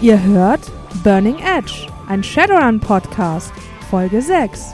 [0.00, 0.60] Ihr hört
[1.02, 3.52] Burning Edge, ein Shadowrun Podcast,
[3.90, 4.72] Folge 6.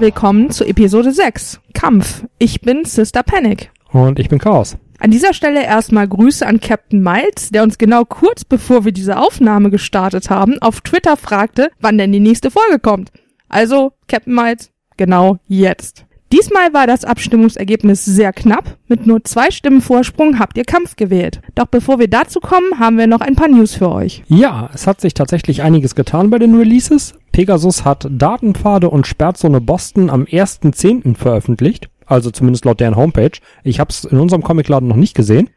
[0.00, 2.24] Willkommen zu Episode 6, Kampf.
[2.38, 3.70] Ich bin Sister Panic.
[3.92, 4.76] Und ich bin Chaos.
[4.98, 9.18] An dieser Stelle erstmal Grüße an Captain Miles, der uns genau kurz bevor wir diese
[9.18, 13.12] Aufnahme gestartet haben, auf Twitter fragte, wann denn die nächste Folge kommt.
[13.48, 16.06] Also, Captain Miles, genau jetzt.
[16.32, 18.78] Diesmal war das Abstimmungsergebnis sehr knapp.
[18.88, 21.42] Mit nur zwei Stimmen Vorsprung habt ihr Kampf gewählt.
[21.54, 24.22] Doch bevor wir dazu kommen, haben wir noch ein paar News für euch.
[24.28, 27.12] Ja, es hat sich tatsächlich einiges getan bei den Releases.
[27.32, 31.16] Pegasus hat Datenpfade und Sperrzone Boston am 1.10.
[31.16, 31.90] veröffentlicht.
[32.06, 33.38] Also zumindest laut deren Homepage.
[33.62, 35.50] Ich habe es in unserem Comicladen noch nicht gesehen.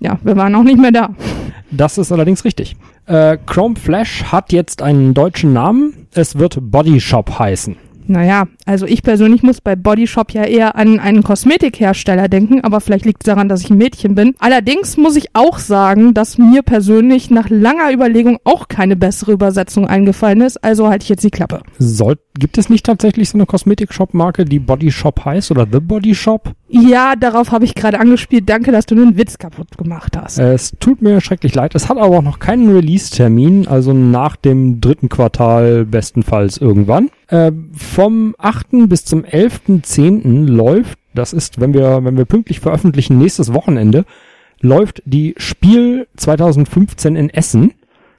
[0.00, 1.10] Ja, wir waren auch nicht mehr da.
[1.72, 2.76] Das ist allerdings richtig.
[3.06, 6.06] Äh, Chrome Flash hat jetzt einen deutschen Namen.
[6.12, 7.76] Es wird Body Shop heißen.
[8.06, 13.06] Naja, also ich persönlich muss bei Bodyshop ja eher an einen Kosmetikhersteller denken, aber vielleicht
[13.06, 14.34] liegt es daran, dass ich ein Mädchen bin.
[14.38, 19.86] Allerdings muss ich auch sagen, dass mir persönlich nach langer Überlegung auch keine bessere Übersetzung
[19.86, 21.62] eingefallen ist, also halte ich jetzt die Klappe.
[21.78, 26.14] Soll, gibt es nicht tatsächlich so eine Kosmetik-Shop-Marke, die Body Shop heißt oder The Body
[26.14, 26.52] Shop?
[26.74, 28.48] Ja, darauf habe ich gerade angespielt.
[28.48, 30.38] Danke, dass du den Witz kaputt gemacht hast.
[30.38, 31.74] Es tut mir schrecklich leid.
[31.74, 37.10] Es hat aber auch noch keinen Release-Termin, also nach dem dritten Quartal bestenfalls irgendwann.
[37.28, 38.88] Äh, vom 8.
[38.88, 40.46] bis zum 11.10.
[40.46, 44.04] läuft, das ist, wenn wir, wenn wir pünktlich veröffentlichen, nächstes Wochenende,
[44.60, 47.72] läuft die Spiel 2015 in Essen.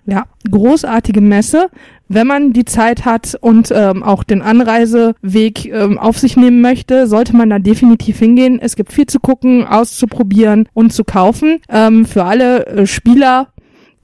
[0.07, 1.69] Ja, großartige Messe.
[2.07, 7.07] Wenn man die Zeit hat und ähm, auch den Anreiseweg ähm, auf sich nehmen möchte,
[7.07, 8.59] sollte man da definitiv hingehen.
[8.61, 11.59] Es gibt viel zu gucken, auszuprobieren und zu kaufen.
[11.69, 13.47] Ähm, für alle äh, Spieler,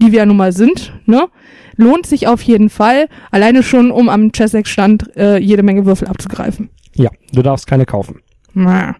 [0.02, 1.27] die wir ja nun mal sind, ne?
[1.77, 6.69] Lohnt sich auf jeden Fall, alleine schon, um am Chessex-Stand äh, jede Menge Würfel abzugreifen.
[6.95, 8.19] Ja, du darfst keine kaufen.
[8.53, 8.95] Na.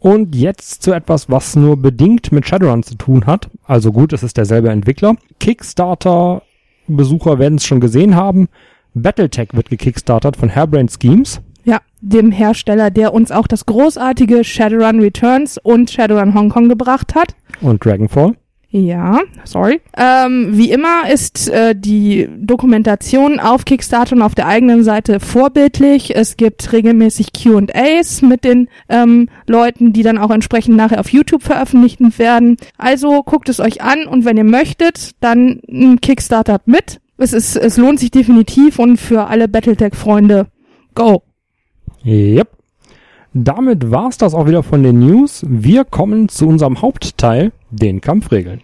[0.00, 3.50] Und jetzt zu etwas, was nur bedingt mit Shadowrun zu tun hat.
[3.66, 5.16] Also gut, es ist derselbe Entwickler.
[5.38, 8.48] Kickstarter-Besucher werden es schon gesehen haben.
[8.94, 11.42] Battletech wird gekickstartert von Hairbrain Schemes.
[11.64, 17.14] Ja, dem Hersteller, der uns auch das großartige Shadowrun Returns und Shadowrun Hong Kong gebracht
[17.14, 17.34] hat.
[17.60, 18.36] Und Dragonfall.
[18.72, 19.80] Ja, sorry.
[19.96, 26.14] Ähm, wie immer ist äh, die Dokumentation auf Kickstarter und auf der eigenen Seite vorbildlich.
[26.14, 31.42] Es gibt regelmäßig Q&As mit den ähm, Leuten, die dann auch entsprechend nachher auf YouTube
[31.42, 32.58] veröffentlicht werden.
[32.78, 37.00] Also guckt es euch an und wenn ihr möchtet, dann ein Kickstarter mit.
[37.18, 40.46] Es ist, es lohnt sich definitiv und für alle Battletech-Freunde,
[40.94, 41.22] go!
[42.04, 42.59] Yep.
[43.32, 45.44] Damit war's das auch wieder von den News.
[45.46, 48.60] Wir kommen zu unserem Hauptteil, den Kampfregeln.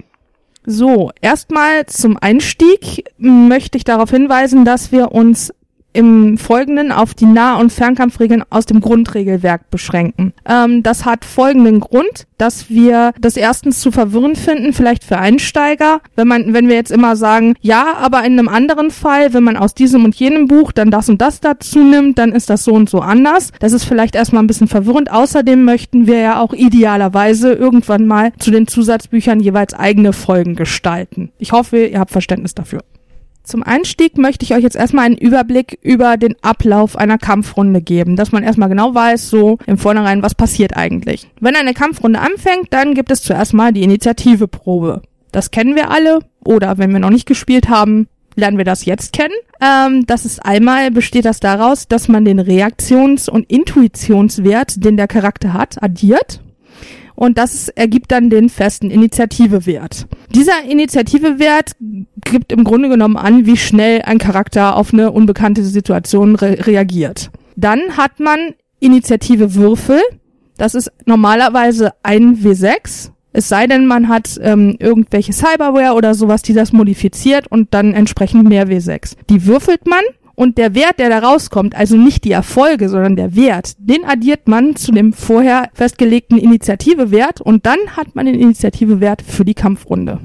[0.65, 5.54] So, erstmal zum Einstieg möchte ich darauf hinweisen, dass wir uns
[5.96, 10.34] im Folgenden auf die Nah- und Fernkampfregeln aus dem Grundregelwerk beschränken.
[10.46, 16.00] Ähm, das hat folgenden Grund, dass wir das erstens zu verwirrend finden, vielleicht für Einsteiger,
[16.14, 19.56] wenn man, wenn wir jetzt immer sagen, ja, aber in einem anderen Fall, wenn man
[19.56, 22.72] aus diesem und jenem Buch dann das und das dazu nimmt, dann ist das so
[22.74, 23.52] und so anders.
[23.58, 25.10] Das ist vielleicht erstmal ein bisschen verwirrend.
[25.10, 31.30] Außerdem möchten wir ja auch idealerweise irgendwann mal zu den Zusatzbüchern jeweils eigene Folgen gestalten.
[31.38, 32.82] Ich hoffe, ihr habt Verständnis dafür.
[33.46, 38.16] Zum Einstieg möchte ich euch jetzt erstmal einen Überblick über den Ablauf einer Kampfrunde geben,
[38.16, 41.28] dass man erstmal genau weiß, so im Vornherein, was passiert eigentlich.
[41.38, 45.02] Wenn eine Kampfrunde anfängt, dann gibt es zuerst mal die Initiativeprobe.
[45.30, 49.12] Das kennen wir alle, oder wenn wir noch nicht gespielt haben, lernen wir das jetzt
[49.12, 49.34] kennen.
[49.60, 55.06] Ähm, das ist einmal, besteht das daraus, dass man den Reaktions- und Intuitionswert, den der
[55.06, 56.40] Charakter hat, addiert
[57.16, 60.06] und das ergibt dann den festen Initiativewert.
[60.34, 61.72] Dieser Initiativewert
[62.21, 67.31] gibt im Grunde genommen an, wie schnell ein Charakter auf eine unbekannte Situation re reagiert.
[67.56, 70.00] Dann hat man Initiativewürfel.
[70.59, 73.10] Das ist normalerweise ein W6.
[73.33, 77.93] Es sei denn, man hat ähm, irgendwelche Cyberware oder sowas, die das modifiziert und dann
[77.93, 79.16] entsprechend mehr W6.
[79.28, 80.01] Die würfelt man
[80.36, 84.47] und der Wert, der da rauskommt, also nicht die Erfolge, sondern der Wert, den addiert
[84.47, 90.21] man zu dem vorher festgelegten Initiativewert und dann hat man den Initiativewert für die Kampfrunde.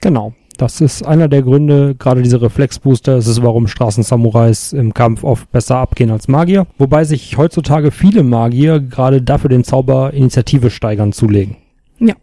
[0.00, 0.34] Genau.
[0.58, 5.50] Das ist einer der Gründe, gerade diese Reflexbooster, es ist, warum Straßensamurais im Kampf oft
[5.50, 6.66] besser abgehen als Magier.
[6.76, 11.56] Wobei sich heutzutage viele Magier gerade dafür den Zauber Initiative steigern zulegen.
[11.98, 12.14] Ja.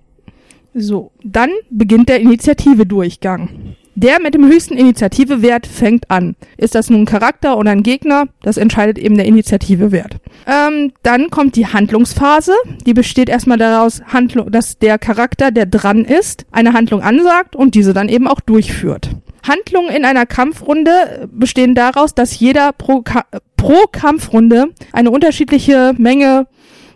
[0.75, 3.49] So, dann beginnt der Initiative-Durchgang.
[3.99, 6.35] Der mit dem höchsten Initiativewert fängt an.
[6.55, 8.25] Ist das nun ein Charakter oder ein Gegner?
[8.43, 10.17] Das entscheidet eben der Initiativewert.
[10.45, 12.51] Ähm, dann kommt die Handlungsphase.
[12.85, 17.73] Die besteht erstmal daraus, Handlung, dass der Charakter, der dran ist, eine Handlung ansagt und
[17.73, 19.09] diese dann eben auch durchführt.
[19.41, 26.45] Handlungen in einer Kampfrunde bestehen daraus, dass jeder pro, Ka pro Kampfrunde eine unterschiedliche Menge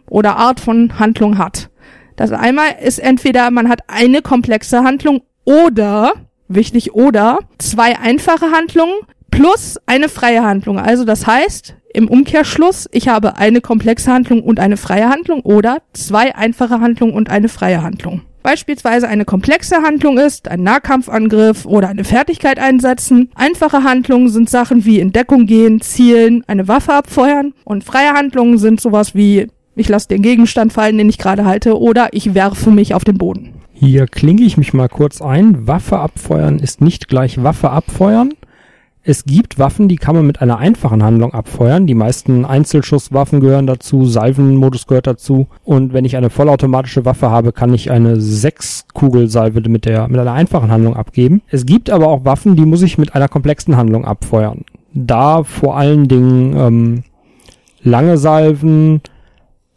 [0.08, 1.72] oder Art von Handlung hat.
[2.16, 6.14] Das einmal ist entweder man hat eine komplexe Handlung oder,
[6.56, 8.96] wichtig, oder zwei einfache Handlungen
[9.30, 10.78] plus eine freie Handlung.
[10.78, 15.80] Also das heißt, im Umkehrschluss, ich habe eine komplexe Handlung und eine freie Handlung oder
[15.94, 18.22] zwei einfache Handlungen und eine freie Handlung.
[18.44, 23.30] Beispielsweise eine komplexe Handlung ist ein Nahkampfangriff oder eine Fertigkeit einsetzen.
[23.36, 27.54] Einfache Handlungen sind Sachen wie in Deckung gehen, zielen, eine Waffe abfeuern.
[27.66, 31.80] Und freie Handlungen sind sowas wie ich lasse den Gegenstand fallen, den ich gerade halte,
[31.80, 33.54] oder ich werfe mich auf den Boden.
[33.84, 35.66] Hier klinge ich mich mal kurz ein.
[35.66, 38.32] Waffe abfeuern ist nicht gleich Waffe abfeuern.
[39.02, 41.88] Es gibt Waffen, die kann man mit einer einfachen Handlung abfeuern.
[41.88, 45.48] Die meisten Einzelschusswaffen gehören dazu, Salvenmodus gehört dazu.
[45.64, 50.34] Und wenn ich eine vollautomatische Waffe habe, kann ich eine Sechs-Kugelsalve mit der, mit einer
[50.34, 51.42] einfachen Handlung abgeben.
[51.50, 54.64] Es gibt aber auch Waffen, die muss ich mit einer komplexen Handlung abfeuern.
[54.94, 57.04] Da vor allen Dingen ähm,
[57.82, 59.02] lange Salven,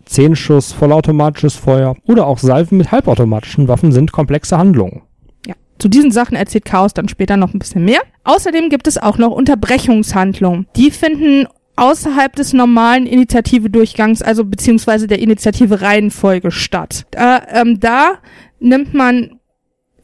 [0.05, 5.03] Zehnschuss, vollautomatisches Feuer oder auch Salven mit halbautomatischen Waffen sind komplexe Handlungen.
[5.47, 8.01] Ja, zu diesen Sachen erzählt Chaos dann später noch ein bisschen mehr.
[8.25, 10.67] Außerdem gibt es auch noch Unterbrechungshandlungen.
[10.77, 11.47] Die finden
[11.77, 17.07] außerhalb des normalen Initiative-Durchgangs, also beziehungsweise der Initiative-Reihenfolge statt.
[17.11, 18.19] Da, ähm, da
[18.61, 19.41] nimmt man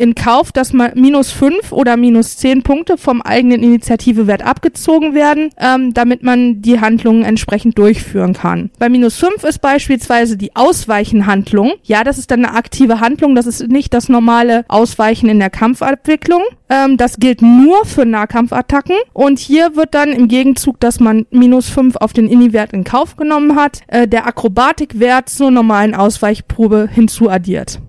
[0.00, 5.50] in Kauf, dass mal minus fünf oder minus zehn Punkte vom eigenen Initiativewert abgezogen werden,
[5.58, 8.70] ähm, damit man die Handlungen entsprechend durchführen kann.
[8.79, 11.73] Bei minus fünf ist beispielsweise die Ausweichenhandlung.
[11.82, 15.50] Ja, das ist dann eine aktive Handlung, das ist nicht das normale Ausweichen in der
[15.50, 16.43] Kampfabwicklung.
[16.70, 18.96] Ähm, das gilt nur für Nahkampfattacken.
[19.12, 23.17] Und hier wird dann im Gegenzug, dass man minus fünf auf den Ini-Wert in Kauf
[23.17, 27.81] genommen hat, äh, der Akrobatikwert zur normalen Ausweichprobe hinzuaddiert.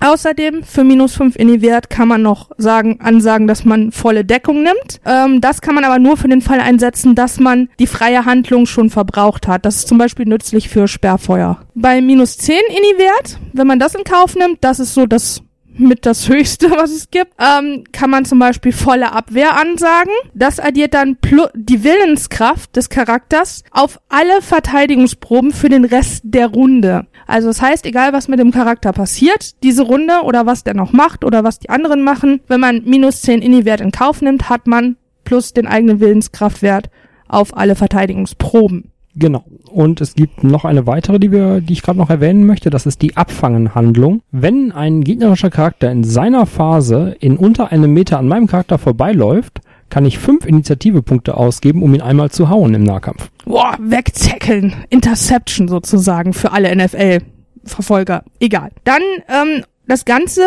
[0.00, 5.00] Außerdem für minus 5 Inni-Wert kann man noch sagen, ansagen, dass man volle Deckung nimmt.
[5.04, 8.66] Ähm, das kann man aber nur für den Fall einsetzen, dass man die freie Handlung
[8.66, 9.64] schon verbraucht hat.
[9.64, 11.60] Das ist zum Beispiel nützlich für Sperrfeuer.
[11.74, 15.42] Bei minus 10 Inni-Wert, wenn man das in Kauf nimmt, das ist so das
[15.78, 20.12] mit das Höchste, was es gibt, ähm, kann man zum Beispiel volle Abwehr ansagen.
[20.34, 21.16] Das addiert dann
[21.54, 27.06] die Willenskraft des Charakters auf alle Verteidigungsproben für den Rest der Runde.
[27.26, 30.92] Also das heißt, egal was mit dem Charakter passiert, diese Runde oder was der noch
[30.92, 34.66] macht oder was die anderen machen, wenn man minus 10 Inni-Wert in Kauf nimmt, hat
[34.66, 36.90] man plus den eigenen Willenskraftwert
[37.28, 38.92] auf alle Verteidigungsproben.
[39.18, 39.44] Genau.
[39.70, 42.70] Und es gibt noch eine weitere, die wir, die ich gerade noch erwähnen möchte.
[42.70, 44.22] Das ist die Abfangenhandlung.
[44.30, 49.60] Wenn ein gegnerischer Charakter in seiner Phase in unter einem Meter an meinem Charakter vorbeiläuft,
[49.90, 53.30] kann ich fünf Initiativepunkte ausgeben, um ihn einmal zu hauen im Nahkampf.
[53.44, 54.74] Boah, wegzeckeln.
[54.90, 58.22] Interception sozusagen für alle NFL-Verfolger.
[58.38, 58.70] Egal.
[58.84, 60.42] Dann ähm, das Ganze,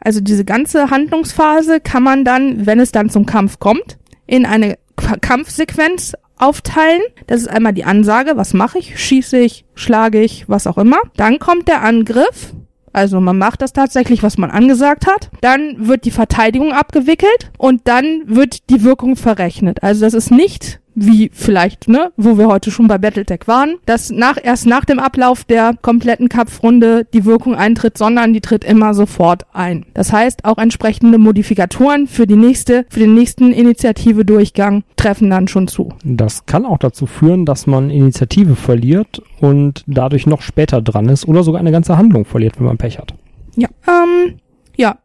[0.00, 4.78] also diese ganze Handlungsphase kann man dann, wenn es dann zum Kampf kommt, in eine
[4.96, 7.02] Kampfsequenz aufteilen.
[7.26, 8.98] Das ist einmal die Ansage, was mache ich?
[8.98, 10.98] Schieße ich, schlage ich, was auch immer.
[11.16, 12.54] Dann kommt der Angriff.
[12.92, 15.30] Also man macht das tatsächlich, was man angesagt hat.
[15.42, 19.82] Dann wird die Verteidigung abgewickelt und dann wird die Wirkung verrechnet.
[19.82, 24.10] Also das ist nicht wie vielleicht, ne, wo wir heute schon bei Battletech waren, dass
[24.10, 28.94] nach, erst nach dem Ablauf der kompletten Kampfrunde die Wirkung eintritt, sondern die tritt immer
[28.94, 29.86] sofort ein.
[29.94, 35.68] Das heißt, auch entsprechende Modifikatoren für die nächste, für den nächsten Initiative-Durchgang treffen dann schon
[35.68, 35.90] zu.
[36.04, 41.26] Das kann auch dazu führen, dass man Initiative verliert und dadurch noch später dran ist
[41.26, 43.14] oder sogar eine ganze Handlung verliert, wenn man Pech hat.
[43.56, 44.36] Ja, ähm,
[44.76, 44.98] ja,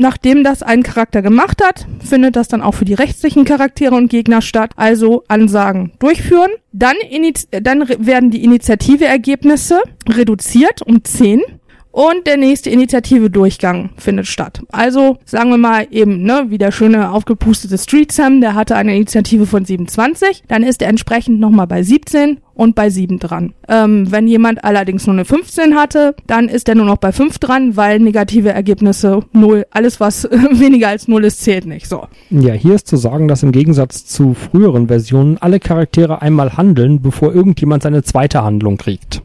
[0.00, 4.08] Nachdem das ein Charakter gemacht hat, findet das dann auch für die rechtlichen Charaktere und
[4.08, 4.70] Gegner statt.
[4.76, 6.52] Also Ansagen durchführen.
[6.72, 6.96] Dann,
[7.50, 11.42] dann werden die Initiativeergebnisse reduziert um 10
[11.92, 14.62] und der nächste Initiative-Durchgang findet statt.
[14.70, 18.94] Also sagen wir mal eben, ne, wie der schöne aufgepustete Street Sam, der hatte eine
[18.94, 23.54] Initiative von 27, dann ist er entsprechend nochmal bei 17 und bei 7 dran.
[23.68, 27.38] Ähm, wenn jemand allerdings nur eine 15 hatte, dann ist er nur noch bei 5
[27.38, 31.88] dran, weil negative Ergebnisse 0, alles was weniger als 0 ist, zählt nicht.
[31.88, 32.06] So.
[32.28, 37.00] Ja, hier ist zu sagen, dass im Gegensatz zu früheren Versionen alle Charaktere einmal handeln,
[37.00, 39.22] bevor irgendjemand seine zweite Handlung kriegt.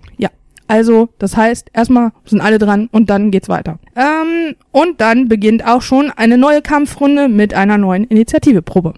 [0.68, 3.78] Also, das heißt, erstmal sind alle dran und dann geht's weiter.
[3.96, 8.94] Ähm, und dann beginnt auch schon eine neue Kampfrunde mit einer neuen Initiativeprobe.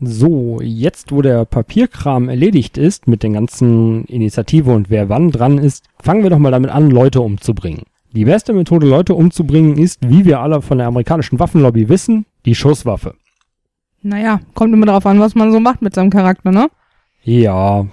[0.00, 5.58] So, jetzt wo der Papierkram erledigt ist mit den ganzen Initiative und wer wann dran
[5.58, 7.82] ist, fangen wir doch mal damit an, Leute umzubringen.
[8.12, 12.54] Die beste Methode, Leute umzubringen, ist, wie wir alle von der amerikanischen Waffenlobby wissen, die
[12.54, 13.14] Schusswaffe.
[14.02, 16.68] Naja, kommt immer darauf an, was man so macht mit seinem Charakter, ne?
[17.24, 17.86] Ja,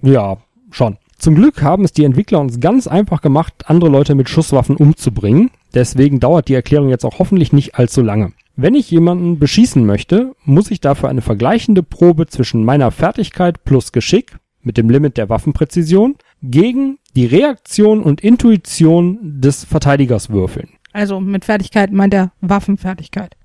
[0.00, 0.38] ja,
[0.70, 0.96] schon.
[1.22, 5.52] Zum Glück haben es die Entwickler uns ganz einfach gemacht, andere Leute mit Schusswaffen umzubringen.
[5.72, 8.32] Deswegen dauert die Erklärung jetzt auch hoffentlich nicht allzu lange.
[8.56, 13.92] Wenn ich jemanden beschießen möchte, muss ich dafür eine vergleichende Probe zwischen meiner Fertigkeit plus
[13.92, 20.70] Geschick mit dem Limit der Waffenpräzision gegen die Reaktion und Intuition des Verteidigers würfeln.
[20.92, 23.36] Also mit Fertigkeit meint er Waffenfertigkeit.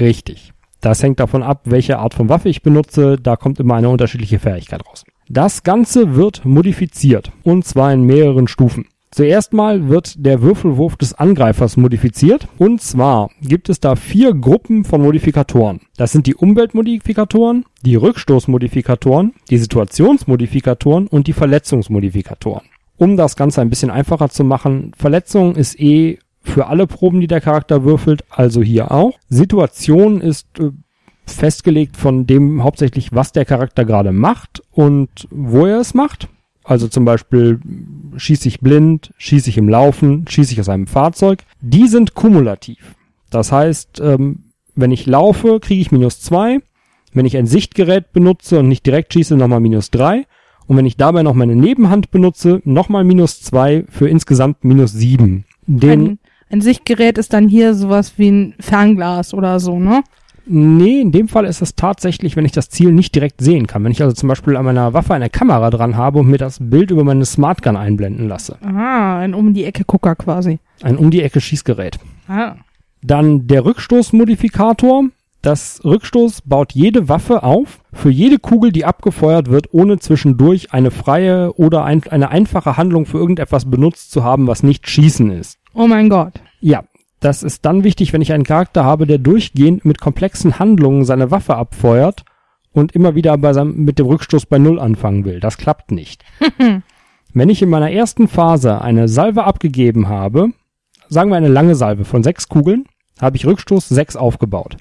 [0.00, 0.52] Richtig.
[0.80, 3.16] Das hängt davon ab, welche Art von Waffe ich benutze.
[3.16, 5.04] Da kommt immer eine unterschiedliche Fähigkeit raus.
[5.28, 7.32] Das Ganze wird modifiziert.
[7.42, 8.86] Und zwar in mehreren Stufen.
[9.10, 12.46] Zuerst mal wird der Würfelwurf des Angreifers modifiziert.
[12.58, 15.80] Und zwar gibt es da vier Gruppen von Modifikatoren.
[15.96, 22.66] Das sind die Umweltmodifikatoren, die Rückstoßmodifikatoren, die Situationsmodifikatoren und die Verletzungsmodifikatoren.
[22.96, 27.26] Um das Ganze ein bisschen einfacher zu machen, Verletzung ist eh für alle Proben, die
[27.26, 29.18] der Charakter würfelt, also hier auch.
[29.28, 30.70] Situation ist äh,
[31.26, 36.28] festgelegt von dem hauptsächlich, was der Charakter gerade macht und wo er es macht.
[36.64, 37.60] Also zum Beispiel
[38.16, 41.44] schieße ich blind, schieße ich im Laufen, schieße ich aus einem Fahrzeug.
[41.60, 42.94] Die sind kumulativ.
[43.30, 46.60] Das heißt, ähm, wenn ich laufe, kriege ich minus zwei.
[47.12, 50.26] Wenn ich ein Sichtgerät benutze und nicht direkt schieße, nochmal minus drei.
[50.66, 55.44] Und wenn ich dabei noch meine Nebenhand benutze, nochmal minus zwei für insgesamt minus sieben.
[55.66, 56.18] Den, Ein,
[56.50, 60.02] ein Sichtgerät ist dann hier sowas wie ein Fernglas oder so, ne?
[60.48, 63.82] Nee, in dem Fall ist es tatsächlich, wenn ich das Ziel nicht direkt sehen kann.
[63.82, 66.58] Wenn ich also zum Beispiel an meiner Waffe eine Kamera dran habe und mir das
[66.60, 68.56] Bild über meine Smartgun einblenden lasse.
[68.62, 70.60] Aha, ein um die Ecke Gucker quasi.
[70.82, 71.98] Ein um die Ecke Schießgerät.
[72.28, 72.54] Ah.
[73.02, 75.06] Dann der Rückstoßmodifikator.
[75.42, 80.90] Das Rückstoß baut jede Waffe auf, für jede Kugel, die abgefeuert wird, ohne zwischendurch eine
[80.90, 85.58] freie oder ein, eine einfache Handlung für irgendetwas benutzt zu haben, was nicht Schießen ist.
[85.72, 86.32] Oh mein Gott.
[86.60, 86.82] Ja,
[87.20, 91.30] das ist dann wichtig, wenn ich einen Charakter habe, der durchgehend mit komplexen Handlungen seine
[91.30, 92.24] Waffe abfeuert
[92.72, 95.40] und immer wieder bei seinem, mit dem Rückstoß bei Null anfangen will.
[95.40, 96.24] Das klappt nicht.
[97.32, 100.50] wenn ich in meiner ersten Phase eine Salve abgegeben habe,
[101.08, 102.84] sagen wir eine lange Salve von sechs Kugeln,
[103.20, 104.76] habe ich Rückstoß sechs aufgebaut.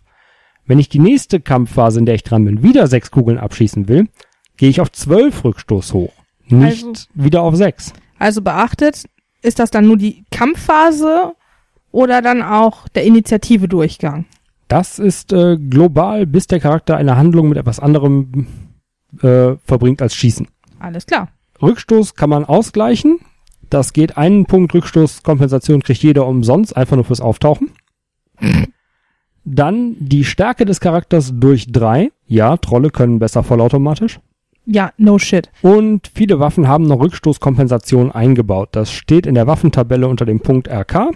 [0.65, 4.09] Wenn ich die nächste Kampfphase, in der ich dran bin, wieder sechs Kugeln abschießen will,
[4.57, 6.13] gehe ich auf zwölf Rückstoß hoch.
[6.47, 7.93] Nicht Also- wieder auf sechs.
[8.19, 9.05] Also beachtet,
[9.41, 11.33] ist das dann nur die Kampfphase
[11.95, 14.25] oder dann auch der Initiative Durchgang?
[14.67, 18.47] Das ist äh, global, bis der Charakter eine Handlung mit etwas anderem
[19.21, 20.47] äh, verbringt als Schießen.
[20.79, 21.29] Alles klar.
[21.61, 23.19] Rückstoß kann man ausgleichen.
[23.69, 27.71] Das geht einen Punkt Rückstoßkompensation kriegt jeder umsonst, einfach nur fürs Auftauchen.
[29.45, 32.11] Dann die Stärke des Charakters durch drei.
[32.27, 34.19] Ja, Trolle können besser vollautomatisch.
[34.65, 35.49] Ja, no shit.
[35.61, 38.69] Und viele Waffen haben noch Rückstoßkompensation eingebaut.
[38.73, 41.11] Das steht in der Waffentabelle unter dem Punkt RK.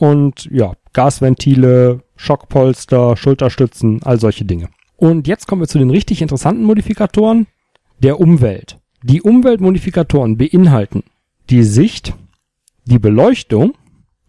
[0.00, 4.70] Und ja, Gasventile, Schockpolster, Schulterstützen, all solche Dinge.
[4.96, 7.46] Und jetzt kommen wir zu den richtig interessanten Modifikatoren
[7.98, 8.78] der Umwelt.
[9.02, 11.02] Die Umweltmodifikatoren beinhalten
[11.50, 12.14] die Sicht,
[12.86, 13.74] die Beleuchtung,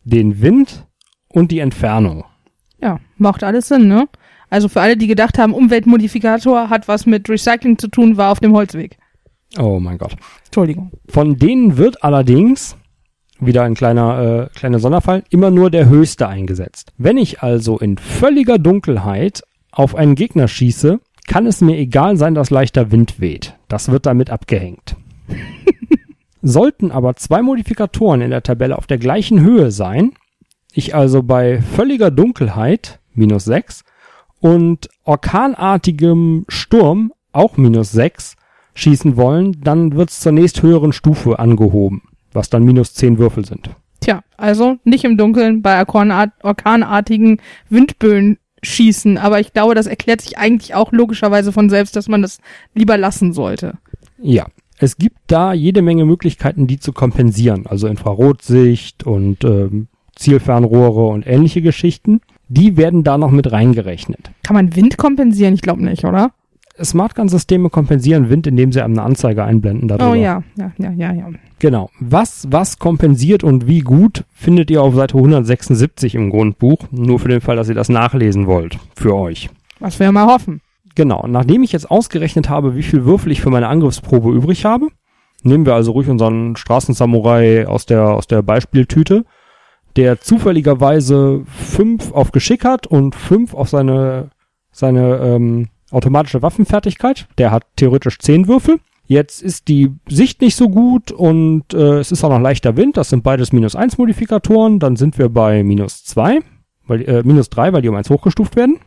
[0.04, 0.86] den Wind
[1.30, 2.26] und die Entfernung.
[2.82, 4.10] Ja, macht alles Sinn, ne?
[4.50, 8.42] Also für alle, die gedacht haben, Umweltmodifikator hat was mit Recycling zu tun, war auf
[8.42, 8.98] dem Holzweg.
[9.58, 10.18] Oh mein Gott.
[10.46, 10.92] Entschuldigung.
[11.08, 12.76] Von denen wird allerdings,
[13.42, 16.94] wieder ein kleiner, äh, kleiner Sonderfall, immer nur der höchste eingesetzt.
[16.98, 22.36] Wenn ich also in völliger Dunkelheit auf einen Gegner schieße, kann es mir egal sein,
[22.36, 23.56] dass leichter Wind weht.
[23.68, 24.96] Das wird damit abgehängt.
[26.42, 30.14] Sollten aber zwei Modifikatoren in der Tabelle auf der gleichen Höhe sein,
[30.74, 33.84] ich also bei völliger Dunkelheit minus 6
[34.40, 38.36] und orkanartigem Sturm auch minus 6
[38.74, 42.04] schießen wollen, dann wird's zur nächsthöheren Stufe angehoben,
[42.34, 43.70] was dann minus 10 Würfel sind.
[44.00, 50.22] Tja, also nicht im Dunkeln bei orkanart orkanartigen Windböen schießen, aber ich glaube, das erklärt
[50.22, 52.40] sich eigentlich auch logischerweise von selbst, dass man das
[52.74, 53.78] lieber lassen sollte.
[54.22, 54.48] Ja,
[54.78, 61.26] es gibt da jede Menge Möglichkeiten, die zu kompensieren, also Infrarotsicht und ähm, Zielfernrohre und
[61.28, 62.22] ähnliche Geschichten.
[62.50, 64.32] Die werden da noch mit reingerechnet.
[64.44, 65.54] Kann man Wind kompensieren?
[65.54, 66.32] Ich glaube nicht, oder?
[66.82, 70.12] Smartgun-Systeme kompensieren Wind, indem sie einem eine Anzeige einblenden darüber.
[70.12, 71.30] Oh ja, ja, ja, ja, ja.
[71.60, 71.90] Genau.
[72.00, 76.80] Was, was kompensiert und wie gut, findet ihr auf Seite 176 im Grundbuch.
[76.92, 78.78] Nur für den Fall, dass ihr das nachlesen wollt.
[78.96, 79.50] Für euch.
[79.80, 80.62] Was wir mal hoffen.
[80.96, 81.26] Genau.
[81.28, 84.88] Nachdem ich jetzt ausgerechnet habe, wie viel Würfel ich für meine Angriffsprobe übrig habe,
[85.44, 89.26] nehmen wir also ruhig unseren Straßensamurai aus der, aus der Beispieltüte,
[89.96, 94.30] der zufälligerweise fünf auf Geschick hat und fünf auf seine,
[94.72, 97.28] seine ähm, automatische Waffenfertigkeit.
[97.38, 98.80] Der hat theoretisch zehn Würfel.
[99.06, 102.96] Jetzt ist die Sicht nicht so gut und äh, es ist auch noch leichter Wind.
[102.96, 104.80] Das sind beides minus eins Modifikatoren.
[104.80, 106.40] Dann sind wir bei minus zwei,
[106.88, 108.80] weil, äh, minus drei, weil die um eins hochgestuft werden.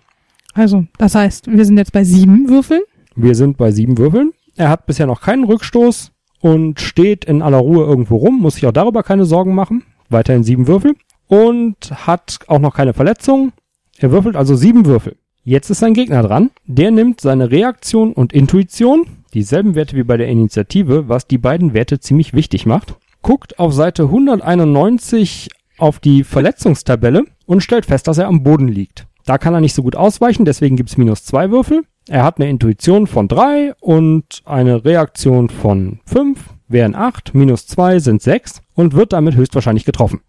[0.55, 2.81] Also, das heißt, wir sind jetzt bei sieben Würfeln.
[3.17, 4.33] Wir sind bei sieben Würfeln.
[4.57, 8.67] Er hat bisher noch keinen Rückstoß und steht in aller Ruhe irgendwo rum, muss sich
[8.67, 9.83] auch darüber keine Sorgen machen.
[10.09, 10.95] Weiterhin sieben Würfel.
[11.27, 13.53] Und hat auch noch keine Verletzung.
[13.99, 15.17] Er würfelt also sieben Würfel.
[15.47, 16.51] Jetzt ist sein Gegner dran.
[16.65, 21.75] Der nimmt seine Reaktion und Intuition, dieselben Werte wie bei der Initiative, was die beiden
[21.75, 22.95] Werte ziemlich wichtig macht.
[23.21, 29.07] Guckt auf Seite 191 auf die Verletzungstabelle und stellt fest, dass er am Boden liegt.
[29.27, 31.83] Da kann er nicht so gut ausweichen, deswegen gibt's minus zwei Würfel.
[32.09, 37.99] Er hat eine Intuition von drei und eine Reaktion von fünf, wären acht, minus zwei
[37.99, 40.21] sind sechs und wird damit höchstwahrscheinlich getroffen.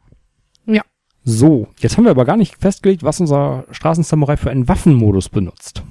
[1.27, 5.83] So, jetzt haben wir aber gar nicht festgelegt, was unser Straßensamurai für einen Waffenmodus benutzt.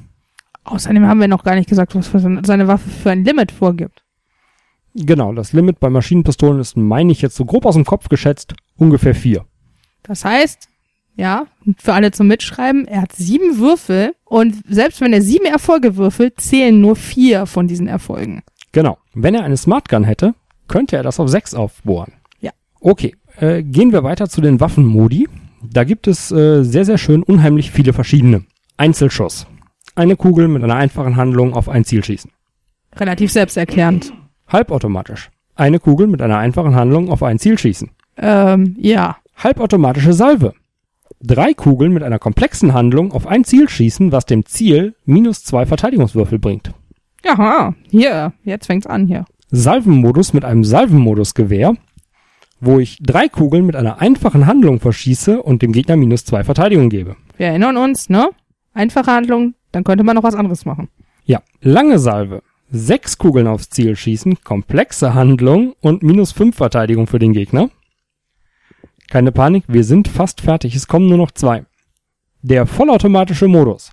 [0.62, 4.02] Außerdem haben wir noch gar nicht gesagt, was für seine Waffe für ein Limit vorgibt.
[4.94, 8.54] Genau, das Limit bei Maschinenpistolen ist, meine ich jetzt so grob aus dem Kopf geschätzt,
[8.76, 9.44] ungefähr vier.
[10.04, 10.68] Das heißt,
[11.16, 11.46] ja,
[11.78, 16.40] für alle zum Mitschreiben, er hat sieben Würfel und selbst wenn er sieben Erfolge würfelt,
[16.40, 18.42] zählen nur vier von diesen Erfolgen.
[18.70, 18.98] Genau.
[19.14, 20.34] Wenn er eine Smart Gun hätte,
[20.68, 22.12] könnte er das auf sechs aufbohren.
[22.40, 22.52] Ja.
[22.80, 25.28] Okay, äh, gehen wir weiter zu den Waffenmodi.
[25.62, 28.44] Da gibt es äh, sehr, sehr schön unheimlich viele verschiedene.
[28.76, 29.46] Einzelschuss.
[29.94, 32.30] Eine Kugel mit einer einfachen Handlung auf ein Ziel schießen.
[32.96, 34.12] Relativ selbsterklärend.
[34.48, 35.30] Halbautomatisch.
[35.54, 37.90] Eine Kugel mit einer einfachen Handlung auf ein Ziel schießen.
[38.16, 39.16] Ähm, ja.
[39.36, 40.54] Halbautomatische Salve.
[41.20, 45.64] Drei Kugeln mit einer komplexen Handlung auf ein Ziel schießen, was dem Ziel minus zwei
[45.64, 46.72] Verteidigungswürfel bringt.
[47.26, 49.24] Aha, hier, jetzt fängt's an hier.
[49.50, 51.74] Salvenmodus mit einem Salvenmodusgewehr,
[52.60, 56.88] wo ich drei Kugeln mit einer einfachen Handlung verschieße und dem Gegner minus zwei Verteidigung
[56.88, 57.16] gebe.
[57.36, 58.30] Wir erinnern uns, ne?
[58.72, 60.88] Einfache Handlung, dann könnte man noch was anderes machen.
[61.24, 62.42] Ja, lange Salve.
[62.70, 67.70] Sechs Kugeln aufs Ziel schießen, komplexe Handlung und minus fünf Verteidigung für den Gegner.
[69.08, 71.66] Keine Panik, wir sind fast fertig, es kommen nur noch zwei.
[72.42, 73.92] Der vollautomatische Modus.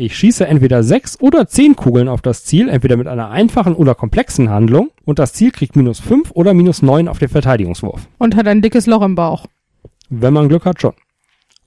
[0.00, 3.94] Ich schieße entweder sechs oder zehn Kugeln auf das Ziel, entweder mit einer einfachen oder
[3.94, 8.08] komplexen Handlung, und das Ziel kriegt minus fünf oder minus neun auf den Verteidigungswurf.
[8.16, 9.44] Und hat ein dickes Loch im Bauch.
[10.08, 10.94] Wenn man Glück hat, schon.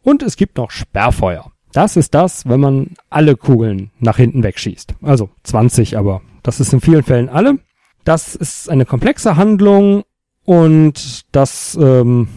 [0.02, 1.52] Und es gibt noch Sperrfeuer.
[1.74, 4.96] Das ist das, wenn man alle Kugeln nach hinten wegschießt.
[5.04, 7.60] Also 20, aber das ist in vielen Fällen alle.
[8.04, 10.06] Das ist eine komplexe Handlung
[10.44, 12.28] und das ähm,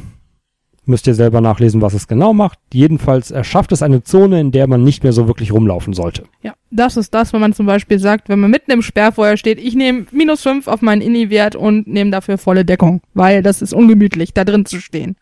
[0.89, 2.59] müsst ihr selber nachlesen, was es genau macht.
[2.73, 6.25] Jedenfalls erschafft es eine Zone, in der man nicht mehr so wirklich rumlaufen sollte.
[6.43, 9.61] Ja, das ist das, wenn man zum Beispiel sagt, wenn man mitten im Sperrfeuer steht,
[9.61, 13.73] ich nehme minus fünf auf meinen Inni-Wert und nehme dafür volle Deckung, weil das ist
[13.73, 15.17] ungemütlich, da drin zu stehen.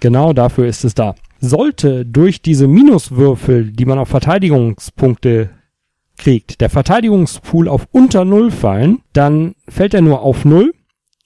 [0.00, 1.14] Genau dafür ist es da.
[1.40, 5.50] Sollte durch diese Minuswürfel, die man auf Verteidigungspunkte
[6.16, 10.72] kriegt, der Verteidigungspool auf unter Null fallen, dann fällt er nur auf Null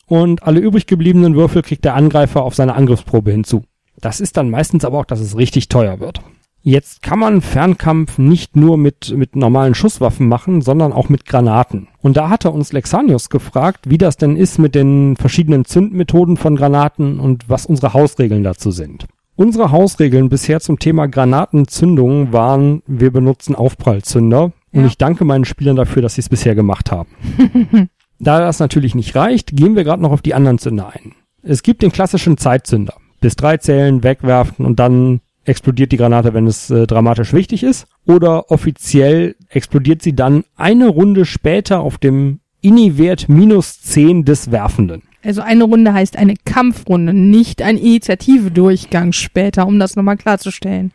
[0.07, 3.65] und alle übrig gebliebenen Würfel kriegt der Angreifer auf seine Angriffsprobe hinzu.
[4.05, 6.21] Das ist dann meistens aber auch, dass es richtig teuer wird.
[6.61, 11.89] Jetzt kann man Fernkampf nicht nur mit, mit normalen Schusswaffen machen, sondern auch mit Granaten.
[12.03, 16.55] Und da hatte uns Lexanius gefragt, wie das denn ist mit den verschiedenen Zündmethoden von
[16.55, 19.07] Granaten und was unsere Hausregeln dazu sind.
[19.37, 24.53] Unsere Hausregeln bisher zum Thema Granatenzündung waren, wir benutzen Aufprallzünder.
[24.73, 24.87] Und Ja.
[24.87, 27.09] ich danke meinen Spielern dafür, dass sie es bisher gemacht haben.
[28.19, 31.15] da das natürlich nicht reicht, gehen wir gerade noch auf die anderen Zünder ein.
[31.43, 32.95] Es gibt den klassischen Zeitzünder.
[33.25, 37.87] Bis drei zählen, wegwerfen und dann explodiert die Granate, wenn es äh, dramatisch wichtig ist.
[38.05, 45.05] Oder offiziell explodiert sie dann eine Runde später auf dem Ini-Wert minus 10 des Werfenden.
[45.25, 50.93] Also eine Runde heißt eine Kampfrunde, nicht ein Initiative-Durchgang später, um das nochmal klarzustellen.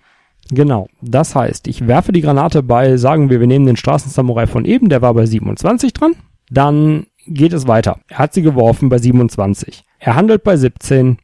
[0.51, 0.87] Genau.
[1.01, 4.89] Das heißt, ich werfe die Granate bei, sagen wir, wir nehmen den Straßensamurai von eben,
[4.89, 6.11] der war bei 27 dran.
[6.51, 8.01] Dann geht es weiter.
[8.07, 9.83] Er hat sie geworfen bei 27.
[9.97, 11.17] Er handelt bei 17.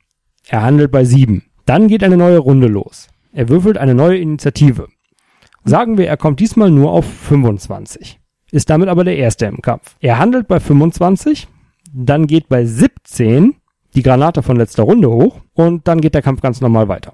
[0.48, 1.44] Er handelt bei 7.
[1.66, 3.08] Dann geht eine neue Runde los.
[3.34, 4.88] Er würfelt eine neue Initiative.
[5.64, 8.20] Sagen wir, er kommt diesmal nur auf 25.
[8.52, 9.96] Ist damit aber der Erste im Kampf.
[10.00, 11.48] Er handelt bei 25.
[11.92, 13.56] Dann geht bei 17
[13.96, 15.42] die Granate von letzter Runde hoch.
[15.54, 17.14] Und dann geht der Kampf ganz normal weiter.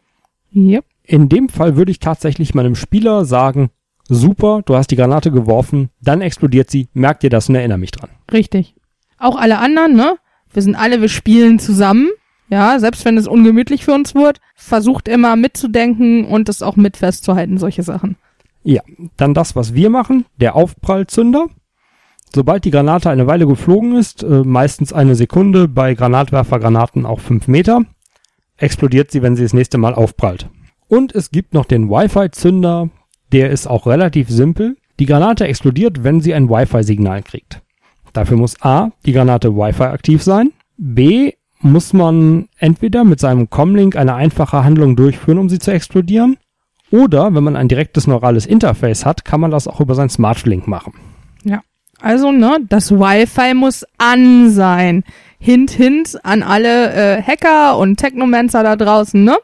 [0.54, 0.86] Yep.
[1.04, 3.70] In dem Fall würde ich tatsächlich meinem Spieler sagen,
[4.08, 7.92] super, du hast die Granate geworfen, dann explodiert sie, merk dir das und erinnere mich
[7.92, 8.10] dran.
[8.32, 8.76] Richtig.
[9.18, 10.18] Auch alle anderen, ne?
[10.54, 12.10] Wir sind alle, wir spielen zusammen.
[12.52, 16.98] Ja, selbst wenn es ungemütlich für uns wird, versucht immer mitzudenken und das auch mit
[16.98, 18.18] festzuhalten, solche Sachen.
[18.64, 18.82] Ja,
[19.16, 21.48] dann das, was wir machen, der Aufprallzünder.
[22.36, 27.48] Sobald die Granate eine Weile geflogen ist, äh, meistens eine Sekunde, bei Granatwerfergranaten auch fünf
[27.48, 27.84] Meter,
[28.58, 30.50] explodiert sie, wenn sie das nächste Mal aufprallt.
[30.90, 32.90] Und es gibt noch den Wi-Fi-Zünder,
[33.32, 34.76] der ist auch relativ simpel.
[35.00, 37.62] Die Granate explodiert, wenn sie ein Wi-Fi-Signal kriegt.
[38.12, 43.96] Dafür muss A, die Granate Wi-Fi aktiv sein, B, muss man entweder mit seinem Comlink
[43.96, 46.38] eine einfache Handlung durchführen, um sie zu explodieren,
[46.92, 50.68] oder wenn man ein direktes neurales Interface hat, kann man das auch über sein Smartlink
[50.68, 50.94] machen.
[51.44, 51.62] Ja.
[52.02, 55.04] Also, ne, das Wi-Fi muss an sein.
[55.40, 59.38] Hint, hint an alle äh, Hacker und Technomancer da draußen, ne?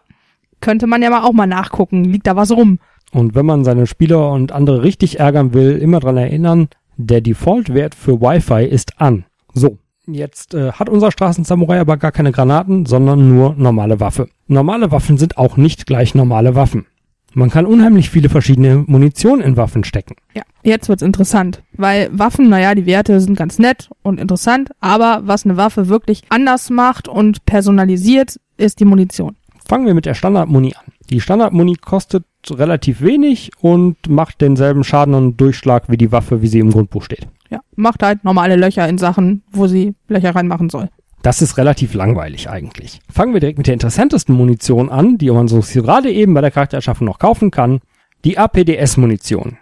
[0.59, 2.03] Könnte man ja mal auch mal nachgucken.
[2.03, 2.79] Liegt da was rum?
[3.11, 7.93] Und wenn man seine Spieler und andere richtig ärgern will, immer dran erinnern, Der Default-Wert
[7.93, 9.25] für Wi-Fi ist an.
[9.53, 9.77] So,
[10.07, 14.29] jetzt äh, hat unser Straßensamurai aber gar keine Granaten, sondern nur normale Waffe.
[14.47, 16.85] Normale Waffen sind auch nicht gleich normale Waffen.
[17.33, 20.15] Man kann unheimlich viele verschiedene Munition in Waffen stecken.
[20.33, 25.21] Ja, jetzt wird's interessant, weil Waffen, naja, die Werte sind ganz nett und interessant, aber
[25.23, 29.35] was eine Waffe wirklich anders macht und personalisiert, ist die Munition.
[29.67, 30.93] Fangen wir mit der Standardmuni an.
[31.09, 36.47] Die Standardmuni kostet relativ wenig und macht denselben Schaden und Durchschlag wie die Waffe, wie
[36.47, 37.27] sie im Grundbuch steht.
[37.49, 40.89] Ja, macht halt normale Löcher in Sachen, wo sie Löcher reinmachen soll.
[41.21, 42.99] Das ist relativ langweilig eigentlich.
[43.11, 46.51] Fangen wir direkt mit der interessantesten Munition an, die man so gerade eben bei der
[46.51, 47.79] Charaktererschaffung noch kaufen kann.
[48.23, 49.57] Die APDS-Munition.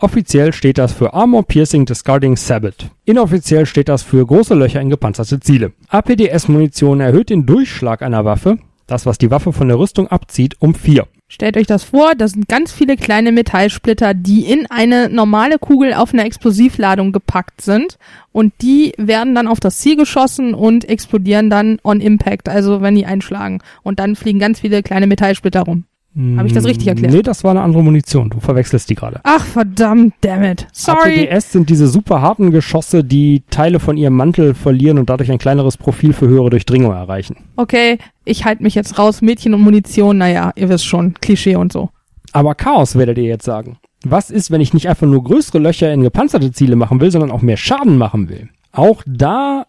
[0.00, 2.88] Offiziell steht das für Armor Piercing Discarding Sabot.
[3.04, 5.72] Inoffiziell steht das für große Löcher in gepanzerte Ziele.
[5.88, 10.74] APDS-Munition erhöht den Durchschlag einer Waffe, das was die Waffe von der Rüstung abzieht, um
[10.74, 11.06] 4.
[11.30, 15.92] Stellt euch das vor, das sind ganz viele kleine Metallsplitter, die in eine normale Kugel
[15.92, 17.98] auf einer Explosivladung gepackt sind
[18.32, 22.94] und die werden dann auf das Ziel geschossen und explodieren dann on Impact, also wenn
[22.94, 25.84] die einschlagen und dann fliegen ganz viele kleine Metallsplitter rum.
[26.36, 27.12] Habe ich das richtig erklärt?
[27.12, 28.28] Nee, das war eine andere Munition.
[28.28, 29.20] Du verwechselst die gerade.
[29.22, 30.66] Ach verdammt, damn it.
[30.72, 31.28] Sorry.
[31.28, 35.38] APDS sind diese super harten Geschosse, die Teile von ihrem Mantel verlieren und dadurch ein
[35.38, 37.36] kleineres Profil für höhere Durchdringung erreichen.
[37.54, 39.22] Okay, ich halte mich jetzt raus.
[39.22, 41.90] Mädchen und Munition, naja, ihr wisst schon, Klischee und so.
[42.32, 43.78] Aber Chaos werdet ihr jetzt sagen.
[44.04, 47.30] Was ist, wenn ich nicht einfach nur größere Löcher in gepanzerte Ziele machen will, sondern
[47.30, 48.48] auch mehr Schaden machen will?
[48.72, 49.66] Auch da,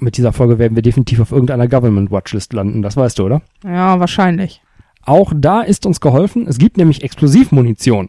[0.00, 3.42] mit dieser Folge werden wir definitiv auf irgendeiner Government Watchlist landen, das weißt du, oder?
[3.64, 4.60] Ja, wahrscheinlich.
[5.06, 6.46] Auch da ist uns geholfen.
[6.48, 8.08] Es gibt nämlich Explosivmunition.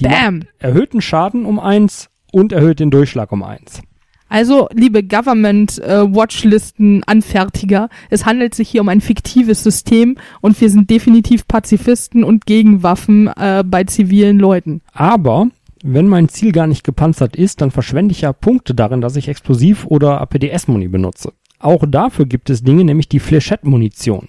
[0.00, 0.44] Die Bam.
[0.58, 3.80] erhöhten Schaden um eins und erhöht den Durchschlag um eins.
[4.28, 11.46] Also, liebe Government-Watchlisten-Anfertiger, es handelt sich hier um ein fiktives System und wir sind definitiv
[11.46, 14.80] Pazifisten und gegen Waffen äh, bei zivilen Leuten.
[14.94, 15.48] Aber
[15.84, 19.28] wenn mein Ziel gar nicht gepanzert ist, dann verschwende ich ja Punkte darin, dass ich
[19.28, 21.34] Explosiv- oder APDS-Muni benutze.
[21.58, 24.28] Auch dafür gibt es Dinge, nämlich die Fléchette-Munition.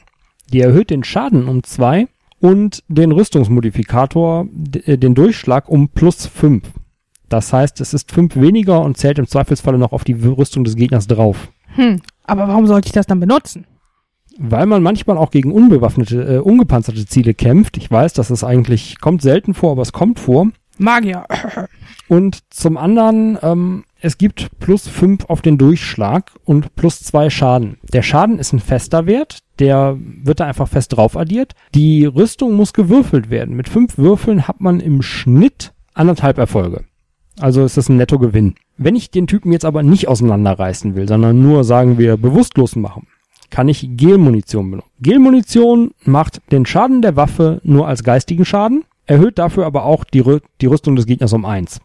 [0.54, 2.08] Die erhöht den Schaden um zwei
[2.40, 6.64] und den Rüstungsmodifikator, d- den Durchschlag um plus fünf.
[7.30, 10.76] Das heißt, es ist fünf weniger und zählt im Zweifelsfalle noch auf die Rüstung des
[10.76, 11.50] Gegners drauf.
[11.76, 13.66] Hm, aber warum sollte ich das dann benutzen?
[14.38, 17.78] Weil man manchmal auch gegen unbewaffnete, äh, ungepanzerte Ziele kämpft.
[17.78, 20.48] Ich weiß, dass es eigentlich kommt selten vor, aber es kommt vor.
[20.78, 21.26] Magier.
[22.08, 27.78] Und zum anderen, ähm, es gibt plus fünf auf den Durchschlag und plus zwei Schaden.
[27.94, 31.54] Der Schaden ist ein fester Wert, der wird da einfach fest drauf addiert.
[31.74, 33.56] Die Rüstung muss gewürfelt werden.
[33.56, 36.84] Mit fünf Würfeln hat man im Schnitt anderthalb Erfolge.
[37.40, 38.56] Also ist das ein Nettogewinn.
[38.76, 43.08] Wenn ich den Typen jetzt aber nicht auseinanderreißen will, sondern nur, sagen wir, bewusstlos machen,
[43.52, 44.90] kann ich Gelmunition benutzen.
[45.00, 50.20] Gelmunition macht den Schaden der Waffe nur als geistigen Schaden, erhöht dafür aber auch die,
[50.20, 51.80] Rü die Rüstung des Gegners um eins.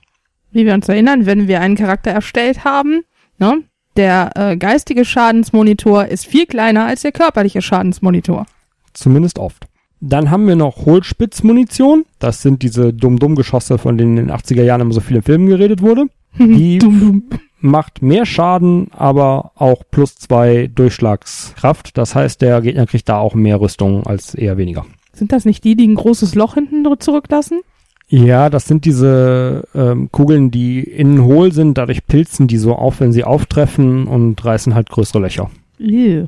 [0.51, 3.03] Wie wir uns erinnern, wenn wir einen Charakter erstellt haben,
[3.39, 3.63] ne?
[3.97, 8.47] Der äh, geistige Schadensmonitor ist viel kleiner als der körperliche Schadensmonitor.
[8.93, 9.67] Zumindest oft.
[10.01, 12.05] Dann haben wir noch Hohlspitzmunition.
[12.21, 15.49] Das sind diese Dumm-Dumm-Geschosse, von denen in den 80er Jahren immer so viel in Filmen
[15.49, 16.07] geredet wurde.
[16.39, 17.23] Die Dum, dum.
[17.61, 21.99] macht mehr Schaden, aber auch plus zwei Durchschlagskraft.
[21.99, 24.87] Das heißt, der Gegner kriegt da auch mehr Rüstung als eher weniger.
[25.13, 27.63] Sind das nicht die, die ein großes Loch hinten zurücklassen?
[28.09, 31.77] Ja, das sind diese ähm, Kugeln, die innen hohl sind.
[31.77, 35.51] Dadurch pilzen die so auf, wenn sie auftreffen und reißen halt größere Löcher.
[35.79, 36.27] Ew.